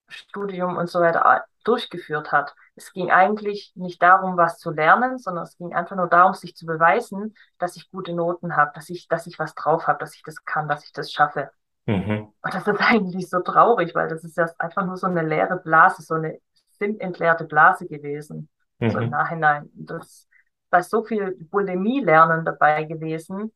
Studium 0.09 0.77
und 0.77 0.89
so 0.89 0.99
weiter 0.99 1.45
durchgeführt 1.63 2.31
hat. 2.31 2.55
Es 2.75 2.93
ging 2.93 3.11
eigentlich 3.11 3.71
nicht 3.75 4.01
darum, 4.01 4.37
was 4.37 4.57
zu 4.59 4.71
lernen, 4.71 5.17
sondern 5.17 5.43
es 5.43 5.57
ging 5.57 5.73
einfach 5.75 5.95
nur 5.95 6.07
darum, 6.07 6.33
sich 6.33 6.55
zu 6.55 6.65
beweisen, 6.65 7.35
dass 7.59 7.75
ich 7.75 7.91
gute 7.91 8.13
Noten 8.13 8.55
habe, 8.55 8.71
dass 8.75 8.89
ich, 8.89 9.07
dass 9.07 9.27
ich 9.27 9.39
was 9.39 9.55
drauf 9.55 9.87
habe, 9.87 9.99
dass 9.99 10.15
ich 10.15 10.23
das 10.23 10.43
kann, 10.45 10.67
dass 10.67 10.85
ich 10.85 10.93
das 10.93 11.11
schaffe. 11.11 11.51
Mhm. 11.87 12.31
Und 12.41 12.53
das 12.53 12.67
ist 12.67 12.79
eigentlich 12.81 13.29
so 13.29 13.39
traurig, 13.41 13.95
weil 13.95 14.07
das 14.09 14.23
ist 14.23 14.37
ja 14.37 14.47
einfach 14.59 14.85
nur 14.85 14.97
so 14.97 15.07
eine 15.07 15.23
leere 15.23 15.57
Blase, 15.57 16.01
so 16.03 16.15
eine 16.15 16.39
sinnentleerte 16.79 17.45
Blase 17.45 17.87
gewesen, 17.87 18.49
so 18.85 18.99
im 18.99 19.05
Mhm. 19.05 19.09
Nachhinein. 19.09 19.69
Das, 19.73 20.27
da 20.71 20.79
ist 20.79 20.89
so 20.89 21.03
viel 21.03 21.35
Bulimie-Lernen 21.51 22.45
dabei 22.45 22.83
gewesen, 22.85 23.51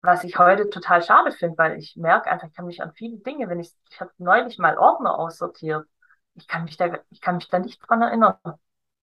was 0.00 0.24
ich 0.24 0.38
heute 0.38 0.70
total 0.70 1.02
schade 1.02 1.32
finde, 1.32 1.58
weil 1.58 1.78
ich 1.78 1.96
merke 1.96 2.30
einfach, 2.30 2.48
ich 2.48 2.54
kann 2.54 2.66
mich 2.66 2.82
an 2.82 2.92
viele 2.94 3.18
Dinge, 3.18 3.48
wenn 3.48 3.60
ich, 3.60 3.72
ich 3.90 4.00
habe 4.00 4.10
neulich 4.18 4.58
mal 4.58 4.78
Ordner 4.78 5.18
aussortiert, 5.18 5.86
ich 6.34 6.46
kann 6.46 6.64
mich 6.64 6.76
da, 6.76 6.98
ich 7.10 7.20
kann 7.20 7.36
mich 7.36 7.48
da 7.48 7.58
nicht 7.58 7.80
dran 7.88 8.02
erinnern. 8.02 8.36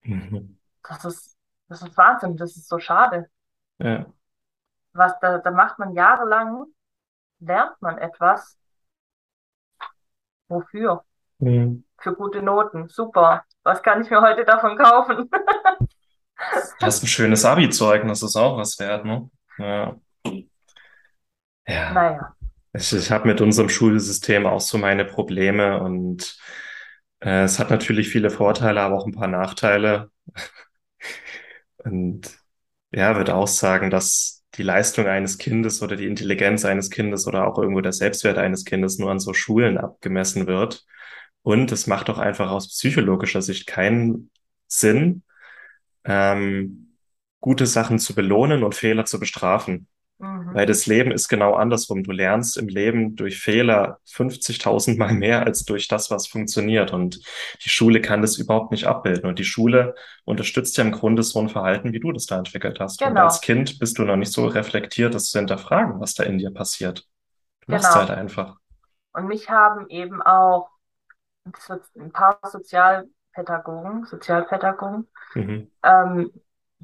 Mhm. 0.04 0.58
Das 0.88 1.04
ist, 1.04 1.38
das 1.68 1.82
ist 1.82 1.98
Wahnsinn, 1.98 2.38
das 2.38 2.56
ist 2.56 2.70
so 2.70 2.80
schade. 2.80 3.30
Ja. 3.80 4.06
Was 4.94 5.20
da, 5.20 5.40
da 5.40 5.52
macht 5.52 5.80
man 5.80 5.94
jahrelang, 5.94 6.66
lernt 7.40 7.82
man 7.82 7.98
etwas, 7.98 8.58
wofür? 10.48 11.04
Mhm. 11.40 11.84
Für 11.98 12.14
gute 12.16 12.42
Noten, 12.42 12.88
super. 12.88 13.44
Was 13.64 13.82
kann 13.82 14.02
ich 14.02 14.10
mir 14.10 14.22
heute 14.22 14.46
davon 14.46 14.78
kaufen? 14.78 15.30
Das 16.82 16.98
ist 16.98 17.04
ein 17.04 17.08
schönes 17.08 17.46
Abi-Zeugnis, 17.46 18.22
ist 18.22 18.36
auch 18.36 18.58
was 18.58 18.78
wert, 18.78 19.06
ne? 19.06 19.30
Ja. 19.58 19.96
Ja. 21.68 21.94
Naja, 21.94 22.36
Ich, 22.74 22.94
ich 22.94 23.12
habe 23.12 23.28
mit 23.28 23.42
unserem 23.42 23.70
Schulsystem 23.70 24.46
auch 24.46 24.62
so 24.62 24.78
meine 24.78 25.06
Probleme 25.06 25.82
und 25.82 26.38
äh, 27.22 27.44
es 27.44 27.60
hat 27.60 27.70
natürlich 27.70 28.10
viele 28.10 28.30
Vorteile, 28.30 28.82
aber 28.82 28.98
auch 28.98 29.06
ein 29.06 29.14
paar 29.14 29.28
Nachteile. 29.28 30.12
Und 31.78 32.38
ja, 32.92 33.16
würde 33.16 33.36
auch 33.36 33.48
sagen, 33.48 33.90
dass 33.90 34.44
die 34.56 34.64
Leistung 34.64 35.08
eines 35.08 35.38
Kindes 35.38 35.82
oder 35.82 35.96
die 35.96 36.08
Intelligenz 36.08 36.66
eines 36.66 36.90
Kindes 36.90 37.28
oder 37.28 37.48
auch 37.48 37.58
irgendwo 37.60 37.82
der 37.82 37.94
Selbstwert 37.94 38.38
eines 38.38 38.66
Kindes 38.66 38.98
nur 38.98 39.12
an 39.12 39.20
so 39.20 39.34
Schulen 39.34 39.78
abgemessen 39.78 40.48
wird. 40.48 40.86
Und 41.44 41.72
es 41.72 41.88
macht 41.88 42.10
doch 42.10 42.18
einfach 42.18 42.50
aus 42.50 42.70
psychologischer 42.70 43.42
Sicht 43.42 43.68
keinen 43.68 44.32
Sinn, 44.68 45.24
ähm, 46.06 46.98
gute 47.40 47.66
Sachen 47.68 48.00
zu 48.00 48.16
belohnen 48.16 48.64
und 48.64 48.76
Fehler 48.76 49.06
zu 49.06 49.20
bestrafen. 49.20 49.88
Mhm. 50.18 50.54
Weil 50.54 50.66
das 50.66 50.86
Leben 50.86 51.12
ist 51.12 51.28
genau 51.28 51.54
andersrum. 51.56 52.04
Du 52.04 52.12
lernst 52.12 52.58
im 52.58 52.68
Leben 52.68 53.16
durch 53.16 53.40
Fehler 53.40 54.00
50.000 54.06 54.98
Mal 54.98 55.14
mehr 55.14 55.46
als 55.46 55.66
durch 55.66 55.88
das, 55.88 56.12
was 56.12 56.28
funktioniert. 56.28 56.94
Und 56.94 57.20
die 57.64 57.70
Schule 57.70 58.02
kann 58.02 58.22
das 58.22 58.38
überhaupt 58.38 58.72
nicht 58.72 58.86
abbilden. 58.86 59.30
Und 59.30 59.40
die 59.40 59.44
Schule 59.46 59.96
unterstützt 60.24 60.78
ja 60.78 60.84
im 60.84 60.92
Grunde 60.92 61.24
so 61.24 61.40
ein 61.40 61.50
Verhalten, 61.50 61.94
wie 61.94 62.00
du 62.00 62.12
das 62.12 62.26
da 62.26 62.38
entwickelt 62.38 62.80
hast. 62.80 63.02
Und 63.02 63.18
als 63.18 63.42
Genau, 63.42 63.46
Kind 63.46 63.80
bist 63.80 63.98
du 63.98 64.04
noch 64.04 64.16
nicht 64.16 64.32
so 64.32 64.46
reflektiert, 64.48 65.14
das 65.14 65.30
zu 65.30 65.40
hinterfragen, 65.40 66.00
was 66.00 66.14
da 66.14 66.24
in 66.24 66.38
dir 66.38 66.52
passiert. 66.52 67.06
Du 67.66 67.72
machst 67.72 67.90
es 67.90 67.96
halt 67.96 68.08
genau. 68.10 68.20
einfach. 68.20 68.58
Und 69.14 69.28
mich 69.28 69.50
haben 69.50 69.88
eben 69.90 70.22
auch 70.22 70.70
ein 71.96 72.12
paar 72.12 72.40
Sozialpädagogen, 72.44 74.06
Sozialpädagogen, 74.06 75.08
Mhm. 75.36 75.72
ähm, 75.84 76.32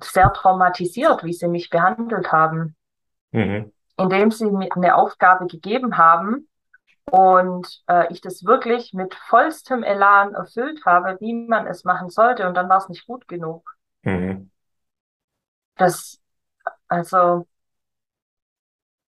sehr 0.02 0.32
traumatisiert, 0.34 1.24
wie 1.24 1.34
sie 1.34 1.48
mich 1.48 1.70
behandelt 1.70 2.32
haben, 2.32 2.76
Mhm. 3.32 3.72
indem 3.98 4.32
sie 4.32 4.50
mir 4.50 4.70
eine 4.76 4.96
Aufgabe 4.96 5.48
gegeben 5.48 5.98
haben 5.98 6.48
und 7.10 7.84
äh, 7.88 8.12
ich 8.12 8.22
das 8.22 8.46
wirklich 8.46 8.94
mit 8.94 9.16
vollstem 9.16 9.84
Elan 9.84 10.34
erfüllt 10.34 10.86
habe, 10.86 11.18
wie 11.20 11.34
man 11.34 11.68
es 11.68 11.84
machen 11.84 12.10
sollte, 12.10 12.48
und 12.48 12.56
dann 12.56 12.70
war 12.70 12.78
es 12.78 12.90
nicht 12.90 13.06
gut 13.06 13.28
genug. 13.28 13.76
Mhm. 14.04 14.50
Das, 15.76 16.20
also, 16.88 17.48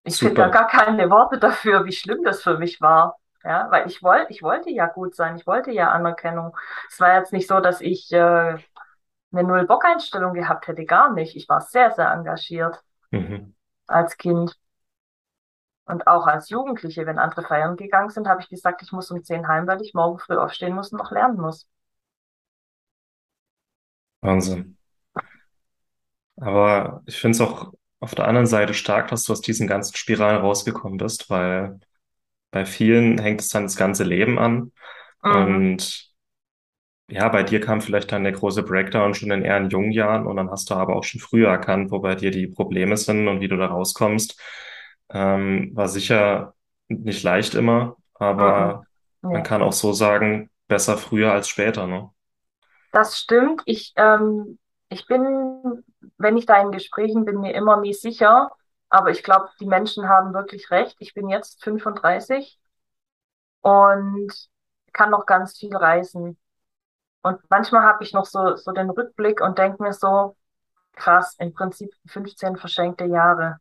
ich 0.04 0.18
finde 0.18 0.36
da 0.36 0.48
gar 0.50 0.68
keine 0.68 1.10
Worte 1.10 1.40
dafür, 1.40 1.86
wie 1.86 1.92
schlimm 1.92 2.24
das 2.24 2.42
für 2.42 2.58
mich 2.58 2.82
war. 2.82 3.18
Ja, 3.44 3.68
weil 3.72 3.88
ich 3.88 4.02
wollte, 4.02 4.32
ich 4.32 4.42
wollte 4.42 4.70
ja 4.70 4.88
gut 4.88 5.16
sein, 5.16 5.36
ich 5.36 5.46
wollte 5.46 5.72
ja 5.72 5.92
Anerkennung. 5.92 6.56
Es 6.90 7.00
war 7.00 7.18
jetzt 7.18 7.34
nicht 7.34 7.48
so, 7.48 7.60
dass 7.60 7.82
ich 7.82 8.12
äh, 8.14 8.18
eine 8.18 9.44
Null-Bock-Einstellung 9.44 10.34
gehabt 10.34 10.68
hätte, 10.68 10.86
gar 10.86 11.12
nicht. 11.12 11.36
Ich 11.36 11.50
war 11.50 11.62
sehr, 11.62 11.92
sehr 11.92 12.12
engagiert 12.12 12.82
Mhm. 13.12 13.54
Als 13.88 14.18
Kind 14.18 14.58
und 15.86 16.08
auch 16.08 16.28
als 16.28 16.50
Jugendliche. 16.50 17.06
Wenn 17.06 17.20
andere 17.20 17.44
feiern 17.44 17.78
gegangen 17.78 18.10
sind, 18.10 18.28
habe 18.28 18.42
ich 18.42 18.50
gesagt, 18.50 18.82
ich 18.82 18.92
muss 18.92 19.12
um 19.12 19.24
10 19.24 19.48
heim, 19.48 19.66
weil 19.68 19.82
ich 19.82 19.94
morgen 19.94 20.20
früh 20.20 20.36
aufstehen 20.38 20.76
muss 20.76 20.92
und 20.92 20.98
noch 21.00 21.12
lernen 21.12 21.38
muss. 21.40 21.68
Wahnsinn. 24.22 24.78
Aber 26.38 27.04
ich 27.06 27.18
finde 27.20 27.36
es 27.36 27.42
auch 27.42 27.74
auf 28.00 28.16
der 28.16 28.28
anderen 28.28 28.48
Seite 28.48 28.74
stark, 28.74 29.08
dass 29.10 29.24
du 29.24 29.32
aus 29.34 29.42
diesen 29.42 29.68
ganzen 29.68 29.96
Spiralen 29.96 30.42
rausgekommen 30.42 30.98
bist, 30.98 31.30
weil 31.30 31.80
bei 32.52 32.66
vielen 32.66 33.20
hängt 33.20 33.42
es 33.42 33.50
dann 33.50 33.64
das 33.66 33.78
ganze 33.78 34.06
Leben 34.06 34.40
an. 34.40 34.74
Mhm, 35.24 35.64
Und 35.66 36.13
ja, 37.14 37.30
bei 37.30 37.44
dir 37.44 37.60
kam 37.62 37.82
vielleicht 37.82 38.12
dann 38.12 38.24
der 38.24 38.34
große 38.34 38.64
Breakdown 38.64 39.14
schon 39.14 39.32
in 39.32 39.44
eher 39.44 39.58
in 39.58 39.70
jungen 39.70 39.92
Jahren 39.92 40.28
und 40.28 40.38
dann 40.38 40.50
hast 40.52 40.70
du 40.70 40.76
aber 40.76 40.96
auch 40.96 41.04
schon 41.04 41.22
früher 41.22 41.50
erkannt, 41.50 41.92
wo 41.92 42.00
bei 42.00 42.16
dir 42.16 42.32
die 42.32 42.48
Probleme 42.48 42.98
sind 42.98 43.28
und 43.28 43.42
wie 43.42 43.48
du 43.48 43.58
da 43.58 43.68
rauskommst. 43.68 44.40
Ähm, 45.12 45.72
war 45.76 45.88
sicher 45.90 46.56
nicht 46.88 47.24
leicht 47.24 47.56
immer, 47.56 47.98
mhm, 48.38 48.74
aber 48.76 48.86
man 49.30 49.44
kann 49.44 49.62
auch 49.62 49.74
so 49.74 49.94
sagen, 49.94 50.50
besser 50.68 50.98
früher 50.98 51.32
als 51.34 51.48
später, 51.50 51.88
ne? 51.88 52.10
Das 52.92 53.18
stimmt. 53.18 53.62
Ich, 53.66 53.94
ähm, 53.96 54.60
ich 54.90 55.08
bin, 55.08 55.84
wenn 56.18 56.38
ich 56.38 56.46
da 56.46 56.62
in 56.62 56.72
Gesprächen 56.72 57.26
bin, 57.26 57.40
mir 57.42 57.54
immer 57.56 57.78
nie 57.78 57.94
sicher. 57.94 58.52
Aber 58.90 59.10
ich 59.10 59.24
glaube, 59.24 59.50
die 59.60 59.66
Menschen 59.66 60.08
haben 60.08 60.34
wirklich 60.34 60.70
recht. 60.72 60.96
Ich 61.00 61.14
bin 61.14 61.28
jetzt 61.30 61.64
35 61.64 62.60
und 63.62 64.32
kann 64.94 65.12
noch 65.12 65.26
ganz 65.26 65.58
viel 65.58 65.76
reisen. 65.76 66.38
Und 67.24 67.42
manchmal 67.50 67.84
habe 67.84 68.04
ich 68.04 68.14
noch 68.14 68.26
so, 68.26 68.56
so 68.58 68.72
den 68.72 68.90
Rückblick 68.90 69.42
und 69.42 69.58
denke 69.58 69.82
mir 69.82 69.94
so, 69.94 70.36
krass, 70.94 71.36
im 71.40 71.54
Prinzip 71.54 71.92
15 72.08 72.58
verschenkte 72.58 73.06
Jahre. 73.06 73.60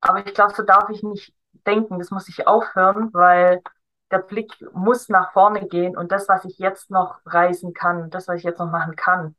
Aber 0.00 0.26
ich 0.26 0.34
glaube, 0.34 0.54
so 0.54 0.62
darf 0.62 0.88
ich 0.90 1.02
nicht 1.02 1.34
denken. 1.66 1.98
Das 1.98 2.10
muss 2.10 2.28
ich 2.28 2.46
aufhören, 2.46 3.12
weil 3.12 3.62
der 4.10 4.18
Blick 4.18 4.52
muss 4.72 5.08
nach 5.08 5.32
vorne 5.32 5.66
gehen 5.68 5.96
und 5.96 6.12
das, 6.12 6.28
was 6.28 6.44
ich 6.44 6.58
jetzt 6.58 6.90
noch 6.90 7.20
reisen 7.24 7.72
kann, 7.74 8.10
das, 8.10 8.28
was 8.28 8.38
ich 8.38 8.44
jetzt 8.44 8.58
noch 8.58 8.70
machen 8.70 8.96
kann. 8.96 9.36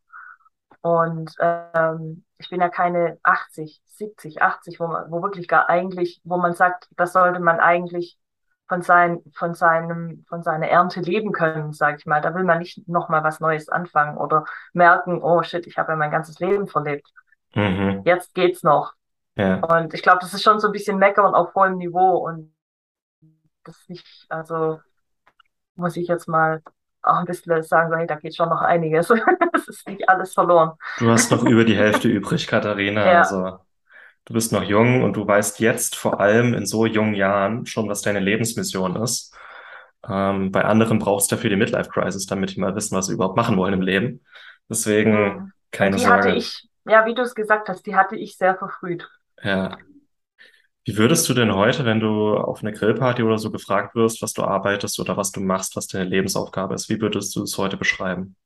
Und 0.82 1.34
ähm, 1.39 2.25
ich 2.38 2.50
bin 2.50 2.60
ja 2.60 2.70
keine 2.70 3.20
80, 3.24 3.82
70, 3.86 4.42
80, 4.42 4.80
wo 4.80 4.88
man, 4.88 5.12
wo 5.12 5.22
wirklich 5.22 5.48
gar 5.48 5.70
eigentlich, 5.70 6.20
wo 6.24 6.38
man 6.38 6.53
sagt, 6.53 6.89
das 6.98 7.13
sollte 7.13 7.39
man 7.39 7.60
eigentlich 7.60 8.18
von 8.67 8.82
sein, 8.82 9.22
von 9.36 9.53
seinem, 9.53 10.25
von 10.27 10.41
seiner 10.41 10.67
Ernte 10.67 11.01
leben 11.01 11.32
können, 11.32 11.74
sage 11.74 11.98
ich 12.00 12.05
mal. 12.05 12.22
Da 12.22 12.34
will 12.34 12.43
man 12.43 12.60
nicht 12.60 12.88
noch 12.88 13.10
mal 13.10 13.24
was 13.24 13.39
Neues 13.39 13.70
anfangen 13.70 14.17
oder 14.17 14.46
merken, 14.74 15.22
oh 15.22 15.43
shit, 15.43 15.67
ich 15.67 15.77
habe 15.77 15.91
ja 15.91 15.96
mein 15.96 16.12
ganzes 16.12 16.39
Leben 16.39 16.67
verlebt. 16.67 17.08
Mhm. 17.55 18.01
Jetzt 18.05 18.34
geht's 18.34 18.63
noch. 18.63 18.93
Ja. 19.36 19.55
Und 19.55 19.93
ich 19.93 20.01
glaube, 20.01 20.20
das 20.22 20.34
ist 20.34 20.43
schon 20.43 20.60
so 20.60 20.67
ein 20.67 20.74
bisschen 20.74 20.98
Meckern 20.98 21.36
auf 21.36 21.53
hohem 21.55 21.77
Niveau 21.77 22.17
und 22.27 22.53
das 23.63 23.77
nicht, 23.88 24.25
also 24.29 24.79
muss 25.75 25.98
ich 25.98 26.08
jetzt 26.08 26.27
mal. 26.27 26.62
auch 27.01 27.17
ein 27.17 27.25
bisschen 27.25 27.62
sagen, 27.63 27.89
so, 27.89 27.98
hey, 27.98 28.08
da 28.08 28.15
geht 28.15 28.36
schon 28.36 28.50
noch 28.50 28.62
einiges. 28.62 29.10
Es 29.55 29.67
ist 29.67 29.88
nicht 29.88 30.10
alles 30.10 30.34
verloren. 30.34 30.74
Du 30.98 31.10
hast 31.10 31.32
noch 31.32 31.43
über 31.46 31.63
die 31.63 31.77
Hälfte 31.77 32.10
übrig, 32.10 32.48
Katharina. 32.48 33.05
Ja. 33.05 33.20
Also 33.20 33.60
du 34.25 34.34
bist 34.34 34.51
noch 34.51 34.63
jung 34.63 35.03
und 35.03 35.15
du 35.15 35.27
weißt 35.27 35.60
jetzt 35.60 35.96
vor 35.96 36.20
allem 36.20 36.53
in 36.53 36.65
so 36.65 36.86
jungen 36.86 37.13
Jahren 37.15 37.65
schon, 37.65 37.89
was 37.89 38.01
deine 38.01 38.20
Lebensmission 38.20 38.96
ist. 38.98 39.34
Ähm, 40.10 40.51
bei 40.51 40.63
anderen 40.65 41.00
brauchst 41.00 41.32
du 41.32 41.36
dafür 41.36 41.50
die 41.50 41.56
Midlife 41.56 41.89
Crisis, 41.89 42.25
damit 42.27 42.56
die 42.56 42.60
mal 42.60 42.75
wissen, 42.75 42.96
was 42.98 43.08
sie 43.08 43.13
überhaupt 43.13 43.38
machen 43.38 43.58
wollen 43.58 43.74
im 43.74 43.82
Leben. 43.82 44.22
Deswegen 44.70 45.53
keine 45.72 45.98
Die 45.98 46.08
hatte 46.08 46.30
Sorge. 46.30 46.32
ich, 46.32 46.68
ja, 46.86 47.06
wie 47.06 47.15
du 47.15 47.22
es 47.22 47.36
gesagt 47.36 47.70
hast, 47.70 47.86
die 47.86 47.96
hatte 47.96 48.15
ich 48.18 48.38
sehr 48.38 48.56
verfrüht. 48.58 49.10
Ja. 49.44 49.77
Wie 50.86 50.96
würdest 50.96 51.27
du 51.27 51.34
denn 51.34 51.53
heute, 51.53 51.84
wenn 51.84 52.00
du 52.00 52.38
auf 52.38 52.62
eine 52.62 52.72
Grillparty 52.72 53.22
oder 53.24 53.38
so 53.38 53.51
gefragt 53.51 53.96
wirst, 53.96 54.22
was 54.22 54.32
du 54.32 54.44
arbeitest 54.44 54.98
oder 55.01 55.18
was 55.18 55.32
du 55.34 55.42
machst, 55.42 55.75
was 55.75 55.88
deine 55.88 56.06
Lebensaufgabe 56.06 56.74
ist, 56.74 56.88
wie 56.89 57.01
würdest 57.01 57.36
du 57.36 57.44
es 57.44 57.58
heute 57.58 57.75
beschreiben? 57.75 58.38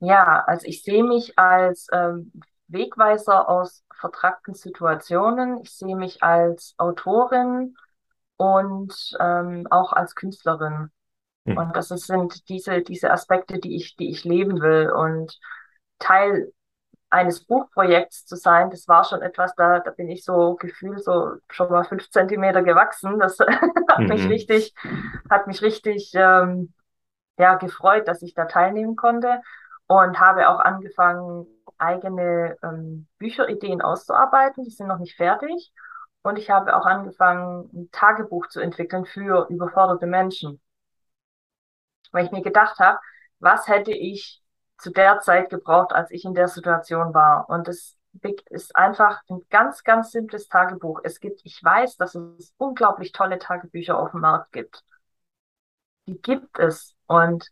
Ja, 0.00 0.44
also 0.46 0.66
ich 0.66 0.82
sehe 0.82 1.02
mich 1.04 1.38
als 1.38 1.86
ähm, 1.92 2.32
Wegweiser 2.74 3.48
aus 3.48 3.84
vertrackten 3.94 4.54
Situationen. 4.54 5.62
Ich 5.62 5.72
sehe 5.72 5.96
mich 5.96 6.22
als 6.24 6.74
Autorin 6.78 7.76
und 8.38 9.16
ähm, 9.20 9.68
auch 9.70 9.94
als 9.94 10.16
Künstlerin. 10.16 10.90
Hm. 11.46 11.56
Und 11.58 11.76
das 11.76 11.88
sind 11.88 12.48
diese, 12.48 12.82
diese 12.82 13.10
Aspekte, 13.12 13.58
die 13.60 13.76
ich, 13.76 13.96
die 13.96 14.10
ich 14.10 14.24
leben 14.24 14.60
will. 14.62 14.90
Und 14.92 15.38
Teil 15.98 16.52
eines 17.10 17.44
Buchprojekts 17.44 18.26
zu 18.26 18.36
sein, 18.36 18.70
das 18.70 18.88
war 18.88 19.04
schon 19.04 19.22
etwas, 19.22 19.54
da, 19.56 19.80
da 19.80 19.92
bin 19.92 20.08
ich 20.10 20.24
so 20.24 20.56
gefühlt 20.56 21.04
so 21.04 21.34
schon 21.50 21.70
mal 21.70 21.84
fünf 21.84 22.10
Zentimeter 22.10 22.62
gewachsen. 22.62 23.18
Das 23.20 23.38
hat 23.88 24.08
mich 24.08 24.24
Mhm. 24.24 24.28
richtig, 24.28 24.74
hat 25.30 25.46
mich 25.46 25.62
richtig 25.62 26.12
ähm, 26.14 26.74
ja, 27.38 27.56
gefreut, 27.56 28.08
dass 28.08 28.22
ich 28.22 28.34
da 28.34 28.46
teilnehmen 28.46 28.96
konnte 28.96 29.42
und 29.86 30.20
habe 30.20 30.48
auch 30.48 30.60
angefangen, 30.60 31.46
eigene 31.78 32.56
ähm, 32.62 33.06
Bücherideen 33.18 33.82
auszuarbeiten. 33.82 34.64
Die 34.64 34.70
sind 34.70 34.88
noch 34.88 34.98
nicht 34.98 35.16
fertig. 35.16 35.72
Und 36.22 36.38
ich 36.38 36.50
habe 36.50 36.76
auch 36.76 36.86
angefangen, 36.86 37.70
ein 37.74 37.90
Tagebuch 37.90 38.48
zu 38.48 38.60
entwickeln 38.60 39.04
für 39.04 39.46
überforderte 39.50 40.06
Menschen. 40.06 40.60
Weil 42.12 42.24
ich 42.26 42.32
mir 42.32 42.42
gedacht 42.42 42.78
habe, 42.78 42.98
was 43.40 43.68
hätte 43.68 43.92
ich 43.92 44.42
zu 44.78 44.90
der 44.90 45.20
Zeit 45.20 45.50
gebraucht, 45.50 45.92
als 45.92 46.10
ich 46.10 46.24
in 46.24 46.34
der 46.34 46.48
Situation 46.48 47.12
war? 47.14 47.48
Und 47.50 47.68
es 47.68 47.98
ist 48.50 48.76
einfach 48.76 49.22
ein 49.28 49.40
ganz, 49.50 49.84
ganz 49.84 50.12
simples 50.12 50.48
Tagebuch. 50.48 51.00
Es 51.04 51.20
gibt, 51.20 51.40
ich 51.44 51.62
weiß, 51.62 51.96
dass 51.96 52.14
es 52.14 52.54
unglaublich 52.56 53.12
tolle 53.12 53.38
Tagebücher 53.38 53.98
auf 53.98 54.12
dem 54.12 54.20
Markt 54.20 54.52
gibt. 54.52 54.84
Die 56.06 56.20
gibt 56.20 56.58
es. 56.58 56.94
Und 57.06 57.50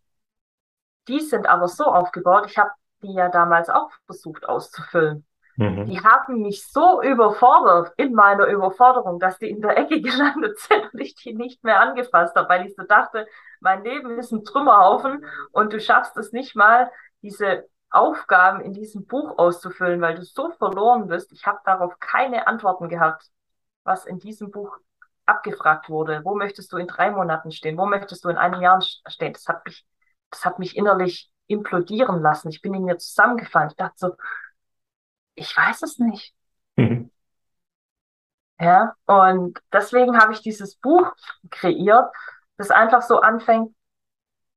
die 1.09 1.21
sind 1.21 1.47
aber 1.47 1.69
so 1.69 1.85
aufgebaut, 1.85 2.47
ich 2.47 2.59
habe 2.59 2.71
die 3.03 3.13
ja 3.13 3.29
damals 3.29 3.69
auch 3.69 3.91
versucht 4.07 4.49
auszufüllen. 4.49 5.27
Mhm. 5.57 5.87
Die 5.87 6.01
haben 6.01 6.43
mich 6.43 6.67
so 6.67 7.03
überfordert 7.03 7.93
in 7.97 8.15
meiner 8.15 8.47
Überforderung, 8.47 9.19
dass 9.21 9.39
die 9.39 9.51
in 9.51 9.61
der 9.61 9.77
Ecke 9.77 10.01
gelandet 10.03 10.59
sind 10.59 10.93
und 10.93 11.01
ich 11.01 11.15
die 11.15 11.35
nicht 11.35 11.63
mehr 11.63 11.81
angefasst 11.81 12.35
habe, 12.37 12.49
weil 12.49 12.67
ich 12.67 12.75
so 12.75 12.85
dachte, 12.85 13.27
mein 13.61 13.85
Leben 13.85 14.19
ist 14.19 14.33
ein 14.33 14.45
Trümmerhaufen 14.45 15.25
und 15.53 15.73
du 15.73 15.81
schaffst 15.81 16.17
es 16.17 16.33
nicht 16.33 16.57
mal, 16.57 16.91
diese 17.21 17.69
Aufgaben 17.91 18.63
in 18.63 18.73
diesem 18.73 19.07
Buch 19.07 19.39
auszufüllen, 19.39 20.01
weil 20.01 20.15
du 20.15 20.25
so 20.25 20.51
verloren 20.53 21.09
bist. 21.09 21.31
Ich 21.33 21.47
habe 21.47 21.61
darauf 21.65 21.99
keine 22.01 22.47
Antworten 22.47 22.89
gehabt, 22.89 23.27
was 23.85 24.07
in 24.07 24.19
diesem 24.19 24.51
Buch 24.51 24.79
abgefragt 25.27 25.89
wurde. 25.91 26.23
Wo 26.25 26.35
möchtest 26.35 26.73
du 26.73 26.79
in 26.79 26.87
drei 26.87 27.11
Monaten 27.11 27.53
stehen? 27.53 27.77
Wo 27.77 27.87
möchtest 27.87 28.25
du 28.25 28.31
in 28.31 28.39
einem 28.39 28.61
Jahr 28.63 28.81
stehen? 28.81 29.35
Das 29.35 29.47
hat 29.47 29.65
mich, 29.67 29.85
das 30.31 30.45
hat 30.45 30.59
mich 30.59 30.77
innerlich 30.77 31.32
implodieren 31.53 32.23
lassen. 32.23 32.49
Ich 32.49 32.63
bin 32.63 32.75
in 32.75 32.85
mir 32.85 32.99
zusammengefallen. 32.99 33.71
Ich 33.71 33.77
dachte 33.77 33.95
so, 33.97 34.17
ich 35.35 35.57
weiß 35.57 35.83
es 35.83 35.99
nicht. 35.99 36.35
Mhm. 36.77 37.11
Ja, 38.61 38.95
und 39.07 39.61
deswegen 39.73 40.19
habe 40.19 40.33
ich 40.33 40.41
dieses 40.41 40.77
Buch 40.77 41.13
kreiert, 41.51 42.15
das 42.57 42.71
einfach 42.71 43.03
so 43.03 43.21
anfängt, 43.21 43.75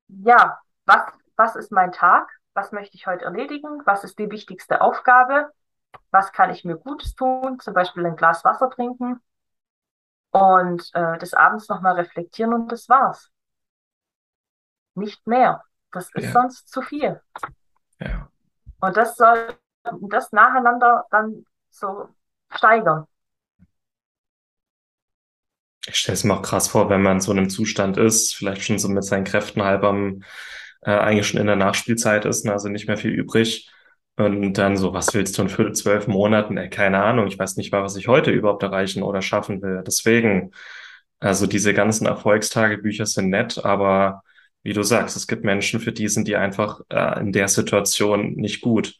ja, 0.07 0.59
was, 0.85 1.01
was 1.35 1.55
ist 1.55 1.71
mein 1.71 1.91
Tag? 1.91 2.29
Was 2.53 2.71
möchte 2.71 2.95
ich 2.95 3.07
heute 3.07 3.25
erledigen? 3.25 3.81
Was 3.85 4.03
ist 4.03 4.19
die 4.19 4.29
wichtigste 4.31 4.81
Aufgabe? 4.81 5.51
Was 6.11 6.31
kann 6.31 6.51
ich 6.51 6.63
mir 6.63 6.77
Gutes 6.77 7.15
tun? 7.15 7.59
Zum 7.59 7.73
Beispiel 7.73 8.05
ein 8.05 8.15
Glas 8.15 8.43
Wasser 8.45 8.69
trinken 8.69 9.19
und 10.31 10.89
äh, 10.93 11.17
des 11.17 11.33
Abends 11.33 11.67
nochmal 11.69 11.95
reflektieren 11.95 12.53
und 12.53 12.71
das 12.71 12.87
war's. 12.89 13.31
Nicht 14.95 15.25
mehr. 15.27 15.63
Das 15.95 16.11
ist 16.13 16.31
Ja, 16.31 16.31
sonst 16.31 16.69
zu 16.69 16.81
viel. 16.83 17.21
ja. 17.99 18.29
Und 18.79 18.95
das 18.97 19.15
soll 19.17 19.57
das 20.09 20.31
nacheinander 20.31 21.05
dann 21.11 21.45
so 21.69 22.07
steigern. 22.49 23.07
Ich 25.87 25.95
stelle 25.97 26.15
es 26.15 26.23
mir 26.23 26.33
auch 26.33 26.41
krass 26.41 26.67
vor, 26.67 26.89
wenn 26.89 27.01
man 27.03 27.21
so 27.21 27.31
in 27.31 27.37
einem 27.37 27.49
Zustand 27.49 27.97
ist, 27.97 28.35
vielleicht 28.35 28.63
schon 28.63 28.79
so 28.79 28.89
mit 28.89 29.03
seinen 29.03 29.23
Kräften 29.23 29.63
halb 29.63 29.83
am, 29.83 30.23
äh, 30.81 30.91
eigentlich 30.91 31.27
schon 31.27 31.39
in 31.41 31.45
der 31.47 31.55
Nachspielzeit 31.55 32.25
ist, 32.25 32.45
ne, 32.45 32.53
also 32.53 32.69
nicht 32.69 32.87
mehr 32.87 32.97
viel 32.97 33.11
übrig. 33.11 33.69
Und 34.17 34.53
dann 34.53 34.77
so, 34.77 34.93
was 34.93 35.13
willst 35.13 35.37
du 35.37 35.43
in 35.43 35.49
für 35.49 35.71
zwölf 35.73 36.07
Monaten? 36.07 36.57
Ey, 36.57 36.69
keine 36.69 37.03
Ahnung, 37.03 37.27
ich 37.27 37.37
weiß 37.37 37.57
nicht 37.57 37.71
mal, 37.71 37.83
was 37.83 37.95
ich 37.97 38.07
heute 38.07 38.31
überhaupt 38.31 38.63
erreichen 38.63 39.03
oder 39.03 39.21
schaffen 39.21 39.61
will. 39.61 39.83
Deswegen, 39.85 40.51
also 41.19 41.45
diese 41.47 41.73
ganzen 41.73 42.07
Erfolgstagebücher 42.07 43.05
sind 43.05 43.29
nett, 43.29 43.63
aber 43.63 44.23
wie 44.65 44.73
du 44.73 44.83
sagst, 44.83 45.17
es 45.17 45.27
gibt 45.27 45.45
Menschen, 45.45 45.81
für 45.81 45.93
die 45.93 46.09
sind 46.09 46.27
die 46.27 46.37
einfach 46.37 46.81
äh, 46.89 47.21
in 47.21 47.33
der 47.33 47.49
Situation 47.49 48.33
nicht 48.35 48.61
gut. 48.61 48.95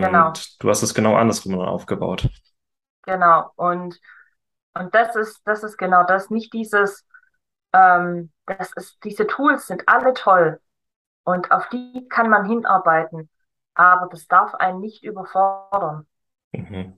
Genau, 0.00 0.40
Und 0.40 0.62
du 0.62 0.70
hast 0.70 0.82
es 0.82 0.94
genau 0.94 1.16
andersrum 1.16 1.60
aufgebaut. 1.60 2.28
genau. 3.02 3.50
Und, 3.56 4.00
und 4.74 4.94
das 4.94 5.16
ist, 5.16 5.42
das 5.46 5.62
ist 5.64 5.78
genau 5.78 6.04
das. 6.04 6.30
Nicht 6.30 6.52
dieses, 6.52 7.06
ähm, 7.72 8.32
das 8.46 8.72
ist, 8.74 8.98
diese 9.04 9.26
Tools 9.26 9.66
sind 9.66 9.84
alle 9.88 10.14
toll 10.14 10.60
und 11.24 11.52
auf 11.52 11.68
die 11.70 12.06
kann 12.10 12.30
man 12.30 12.46
hinarbeiten. 12.46 13.30
Aber 13.74 14.08
das 14.10 14.26
darf 14.28 14.54
einen 14.56 14.80
nicht 14.80 15.04
überfordern. 15.04 16.06
Mhm. 16.54 16.96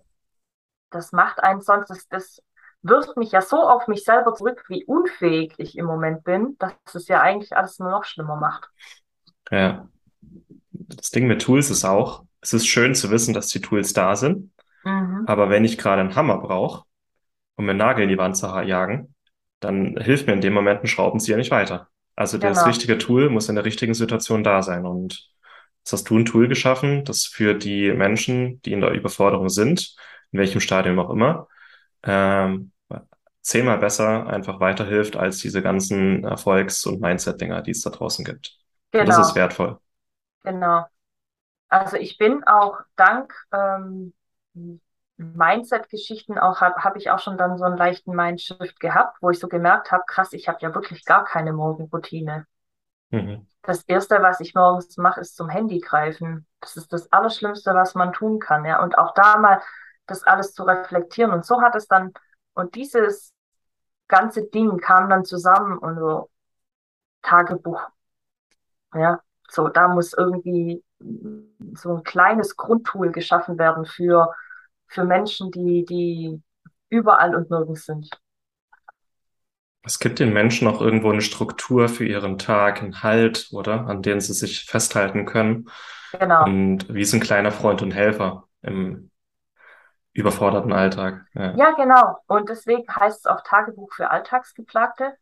Das 0.90 1.12
macht 1.12 1.40
einen 1.42 1.60
sonst, 1.60 1.90
das, 1.90 2.08
das 2.08 2.42
wirft 2.88 3.16
mich 3.16 3.32
ja 3.32 3.42
so 3.42 3.56
auf 3.68 3.88
mich 3.88 4.04
selber 4.04 4.34
zurück, 4.34 4.64
wie 4.68 4.84
unfähig 4.84 5.54
ich 5.58 5.76
im 5.78 5.86
Moment 5.86 6.24
bin, 6.24 6.56
dass 6.58 6.74
es 6.94 7.08
ja 7.08 7.20
eigentlich 7.20 7.56
alles 7.56 7.78
nur 7.78 7.90
noch 7.90 8.04
schlimmer 8.04 8.36
macht. 8.36 8.70
Ja. 9.50 9.88
Das 10.72 11.10
Ding 11.10 11.26
mit 11.26 11.42
Tools 11.42 11.70
ist 11.70 11.84
auch, 11.84 12.24
es 12.40 12.52
ist 12.52 12.66
schön 12.66 12.94
zu 12.94 13.10
wissen, 13.10 13.34
dass 13.34 13.48
die 13.48 13.60
Tools 13.60 13.92
da 13.92 14.16
sind, 14.16 14.52
Mhm. 14.84 15.26
aber 15.26 15.50
wenn 15.50 15.64
ich 15.64 15.78
gerade 15.78 16.00
einen 16.02 16.16
Hammer 16.16 16.38
brauche, 16.38 16.84
um 17.56 17.66
mir 17.66 17.72
einen 17.72 17.78
Nagel 17.78 18.04
in 18.04 18.08
die 18.10 18.18
Wand 18.18 18.36
zu 18.36 18.46
jagen, 18.46 19.14
dann 19.60 19.96
hilft 19.98 20.26
mir 20.26 20.34
in 20.34 20.40
dem 20.40 20.54
Moment 20.54 20.82
ein 20.82 20.86
Schraubenzieher 20.88 21.36
nicht 21.36 21.50
weiter. 21.52 21.88
Also 22.16 22.38
das 22.38 22.58
Genau, 22.58 22.68
richtige 22.68 22.98
Tool 22.98 23.30
muss 23.30 23.48
in 23.48 23.56
der 23.56 23.64
richtigen 23.64 23.94
Situation 23.94 24.44
da 24.44 24.62
sein. 24.62 24.86
Und 24.86 25.30
jetzt 25.80 25.92
hast 25.92 26.10
du 26.10 26.18
ein 26.18 26.26
Tool 26.26 26.48
geschaffen, 26.48 27.04
das 27.04 27.24
für 27.26 27.54
die 27.54 27.92
Menschen, 27.92 28.62
die 28.62 28.72
in 28.72 28.80
der 28.82 28.92
Überforderung 28.92 29.48
sind, 29.50 29.96
in 30.32 30.40
welchem 30.40 30.60
Stadium 30.60 30.98
auch 30.98 31.10
immer, 31.10 31.48
ähm, 32.04 32.72
zehnmal 33.46 33.78
besser 33.78 34.26
einfach 34.26 34.58
weiterhilft 34.58 35.16
als 35.16 35.38
diese 35.38 35.62
ganzen 35.62 36.24
Erfolgs- 36.24 36.84
und 36.84 37.00
Mindset-Dinger, 37.00 37.62
die 37.62 37.70
es 37.70 37.82
da 37.82 37.90
draußen 37.90 38.24
gibt. 38.24 38.58
Und 38.92 39.06
das 39.06 39.18
ist 39.18 39.34
genau, 39.34 39.36
wertvoll. 39.36 39.78
genau. 40.42 40.86
Also 41.68 41.96
ich 41.96 42.18
bin 42.18 42.42
auch 42.44 42.80
dank 42.96 43.32
ähm, 43.52 44.12
Mindset-Geschichten 45.16 46.38
auch, 46.38 46.60
habe 46.60 46.82
hab 46.82 46.96
ich 46.96 47.10
auch 47.10 47.20
schon 47.20 47.38
dann 47.38 47.56
so 47.56 47.64
einen 47.64 47.76
leichten 47.76 48.16
Mindshift 48.16 48.80
gehabt, 48.80 49.18
wo 49.20 49.30
ich 49.30 49.38
so 49.38 49.46
gemerkt 49.46 49.92
habe, 49.92 50.02
krass, 50.08 50.32
ich 50.32 50.48
habe 50.48 50.58
ja 50.60 50.74
wirklich 50.74 51.04
gar 51.04 51.24
keine 51.24 51.52
Morgenroutine. 51.52 52.46
Mhm. 53.10 53.46
Das 53.62 53.82
Erste, 53.84 54.20
was 54.22 54.40
ich 54.40 54.54
morgens 54.54 54.96
mache, 54.96 55.20
ist 55.20 55.36
zum 55.36 55.48
Handy 55.48 55.78
greifen. 55.78 56.46
Das 56.60 56.76
ist 56.76 56.92
das 56.92 57.12
Allerschlimmste, 57.12 57.74
was 57.74 57.94
man 57.94 58.12
tun 58.12 58.40
kann, 58.40 58.64
ja. 58.64 58.82
Und 58.82 58.98
auch 58.98 59.14
da 59.14 59.38
mal 59.38 59.60
das 60.06 60.24
alles 60.24 60.52
zu 60.52 60.64
reflektieren. 60.64 61.32
Und 61.32 61.46
so 61.46 61.62
hat 61.62 61.76
es 61.76 61.86
dann, 61.86 62.12
und 62.54 62.74
dieses 62.74 63.32
ganze 64.08 64.44
Ding 64.44 64.78
kam 64.78 65.10
dann 65.10 65.24
zusammen 65.24 65.78
und 65.78 65.98
so 65.98 66.30
Tagebuch, 67.22 67.80
ja. 68.94 69.20
So, 69.48 69.68
da 69.68 69.86
muss 69.88 70.12
irgendwie 70.12 70.82
so 71.74 71.96
ein 71.96 72.02
kleines 72.02 72.56
Grundtool 72.56 73.12
geschaffen 73.12 73.58
werden 73.58 73.84
für, 73.84 74.34
für 74.88 75.04
Menschen, 75.04 75.50
die, 75.52 75.84
die 75.84 76.42
überall 76.88 77.34
und 77.34 77.50
nirgends 77.50 77.86
sind. 77.86 78.10
Es 79.82 80.00
gibt 80.00 80.18
den 80.18 80.32
Menschen 80.32 80.66
auch 80.66 80.80
irgendwo 80.80 81.12
eine 81.12 81.20
Struktur 81.20 81.88
für 81.88 82.04
ihren 82.04 82.38
Tag, 82.38 82.82
einen 82.82 83.04
Halt, 83.04 83.48
oder? 83.52 83.86
An 83.86 84.02
den 84.02 84.20
sie 84.20 84.32
sich 84.32 84.64
festhalten 84.64 85.26
können. 85.26 85.68
Genau. 86.18 86.44
Und 86.44 86.92
wie 86.92 87.04
so 87.04 87.16
ein 87.16 87.22
kleiner 87.22 87.52
Freund 87.52 87.82
und 87.82 87.92
Helfer 87.92 88.48
im 88.62 89.10
überforderten 90.16 90.72
Alltag. 90.72 91.26
Ja. 91.34 91.54
Ja, 91.56 91.70
genau. 91.72 92.18
Und 92.26 92.48
deswegen 92.48 92.84
heißt 92.94 93.20
es 93.20 93.26
auch 93.26 93.42
Tagebuch 93.42 93.92
für 93.92 94.10
Alltagsgeplagte. 94.10 95.14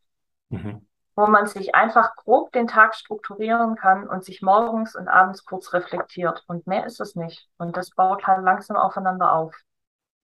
Mhm. 0.51 0.87
wo 1.17 1.27
man 1.27 1.47
sich 1.47 1.75
einfach 1.75 2.17
grob 2.17 2.53
den 2.53 2.67
Tag 2.67 2.95
strukturieren 2.97 3.77
kann 3.77 4.09
und 4.09 4.25
sich 4.25 4.43
morgens 4.43 4.97
und 4.97 5.09
abends 5.09 5.45
kurz 5.45 5.73
reflektiert. 5.73 6.43
Und 6.49 6.67
mehr 6.67 6.87
ist 6.87 7.01
es 7.01 7.15
nicht. 7.15 7.49
Und 7.57 7.77
das 7.77 7.91
baut 7.91 8.27
halt 8.27 8.45
langsam 8.45 8.77
aufeinander 8.77 9.33
auf. 9.33 9.55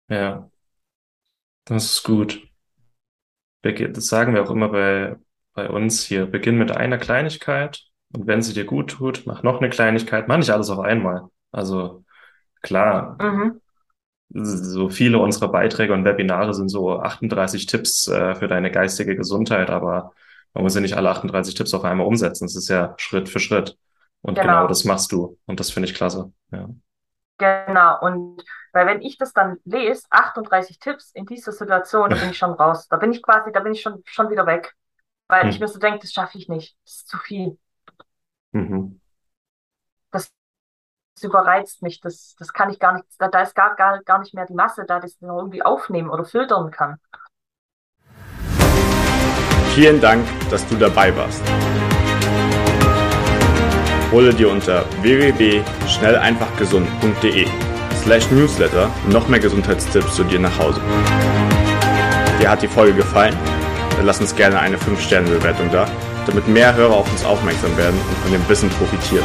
Ja, 0.08 0.50
das 1.64 1.84
ist 1.84 2.02
gut. 2.02 2.42
Das 3.62 4.06
sagen 4.08 4.34
wir 4.34 4.42
auch 4.42 4.50
immer 4.50 4.68
bei, 4.68 5.16
bei 5.54 5.68
uns 5.70 6.02
hier. 6.02 6.26
Beginn 6.26 6.58
mit 6.58 6.72
einer 6.72 6.98
Kleinigkeit 6.98 7.84
und 8.12 8.26
wenn 8.26 8.42
sie 8.42 8.52
dir 8.52 8.64
gut 8.64 8.90
tut, 8.90 9.22
mach 9.24 9.42
noch 9.42 9.60
eine 9.60 9.70
Kleinigkeit. 9.70 10.26
Mach 10.28 10.36
nicht 10.36 10.50
alles 10.50 10.68
auf 10.68 10.80
einmal. 10.80 11.28
Also 11.52 12.04
klar, 12.60 13.16
Mhm. 13.20 13.61
So 14.34 14.88
viele 14.88 15.18
unserer 15.18 15.48
Beiträge 15.50 15.92
und 15.92 16.04
Webinare 16.04 16.54
sind 16.54 16.68
so 16.68 17.00
38 17.00 17.66
Tipps 17.66 18.06
äh, 18.08 18.34
für 18.34 18.48
deine 18.48 18.70
geistige 18.70 19.16
Gesundheit, 19.16 19.70
aber 19.70 20.12
man 20.54 20.64
muss 20.64 20.74
ja 20.74 20.80
nicht 20.80 20.94
alle 20.96 21.10
38 21.10 21.54
Tipps 21.54 21.74
auf 21.74 21.84
einmal 21.84 22.06
umsetzen. 22.06 22.44
Es 22.46 22.56
ist 22.56 22.68
ja 22.68 22.94
Schritt 22.98 23.28
für 23.28 23.40
Schritt. 23.40 23.76
Und 24.22 24.40
genau 24.40 24.42
Genau, 24.42 24.68
das 24.68 24.84
machst 24.84 25.12
du. 25.12 25.38
Und 25.46 25.60
das 25.60 25.70
finde 25.70 25.88
ich 25.88 25.94
klasse. 25.94 26.32
Ja. 26.52 26.68
genau. 27.38 28.00
Und 28.00 28.42
weil 28.72 28.86
wenn 28.86 29.02
ich 29.02 29.18
das 29.18 29.32
dann 29.32 29.58
lese, 29.64 30.06
38 30.10 30.78
Tipps 30.78 31.10
in 31.12 31.26
dieser 31.26 31.52
Situation, 31.52 32.10
da 32.10 32.16
bin 32.16 32.30
ich 32.30 32.38
schon 32.38 32.52
raus. 32.52 32.88
Da 32.88 32.96
bin 32.96 33.12
ich 33.12 33.22
quasi, 33.22 33.52
da 33.52 33.60
bin 33.60 33.72
ich 33.72 33.82
schon, 33.82 34.02
schon 34.06 34.30
wieder 34.30 34.46
weg. 34.46 34.74
Weil 35.28 35.48
ich 35.48 35.56
Hm. 35.56 35.60
mir 35.60 35.68
so 35.68 35.78
denke, 35.78 36.00
das 36.00 36.12
schaffe 36.12 36.38
ich 36.38 36.48
nicht. 36.48 36.76
Das 36.84 36.94
ist 36.96 37.08
zu 37.08 37.18
viel. 37.18 37.58
Mhm. 38.52 39.01
Das, 41.22 41.28
überreizt 41.28 41.82
mich. 41.82 42.00
Das, 42.00 42.34
das 42.38 42.52
kann 42.52 42.70
ich 42.70 42.78
gar 42.80 42.94
nicht, 42.94 43.04
da, 43.18 43.28
da 43.28 43.42
ist 43.42 43.54
gar, 43.54 43.76
gar, 43.76 44.02
gar 44.02 44.18
nicht 44.18 44.34
mehr 44.34 44.46
die 44.46 44.54
Masse 44.54 44.84
da, 44.86 44.98
das 44.98 45.20
noch 45.20 45.36
irgendwie 45.38 45.62
aufnehmen 45.62 46.10
oder 46.10 46.24
filtern 46.24 46.72
kann. 46.72 46.96
Vielen 49.74 50.00
Dank, 50.00 50.26
dass 50.50 50.66
du 50.66 50.74
dabei 50.74 51.16
warst. 51.16 51.40
Hole 54.10 54.34
dir 54.34 54.50
unter 54.50 54.84
www.schnelleinfachgesund.de 55.00 57.46
slash 58.02 58.28
newsletter 58.30 58.90
noch 59.08 59.28
mehr 59.28 59.40
Gesundheitstipps 59.40 60.16
zu 60.16 60.24
dir 60.24 60.40
nach 60.40 60.58
Hause. 60.58 60.80
Dir 62.40 62.50
hat 62.50 62.62
die 62.62 62.68
Folge 62.68 62.94
gefallen? 62.94 63.36
Dann 63.96 64.06
lass 64.06 64.20
uns 64.20 64.34
gerne 64.34 64.58
eine 64.58 64.76
5-Sterne-Bewertung 64.76 65.70
da, 65.70 65.86
damit 66.26 66.48
mehr 66.48 66.74
Hörer 66.74 66.94
auf 66.94 67.08
uns 67.10 67.24
aufmerksam 67.24 67.76
werden 67.76 67.98
und 67.98 68.18
von 68.18 68.32
dem 68.32 68.48
Wissen 68.48 68.68
profitieren. 68.70 69.24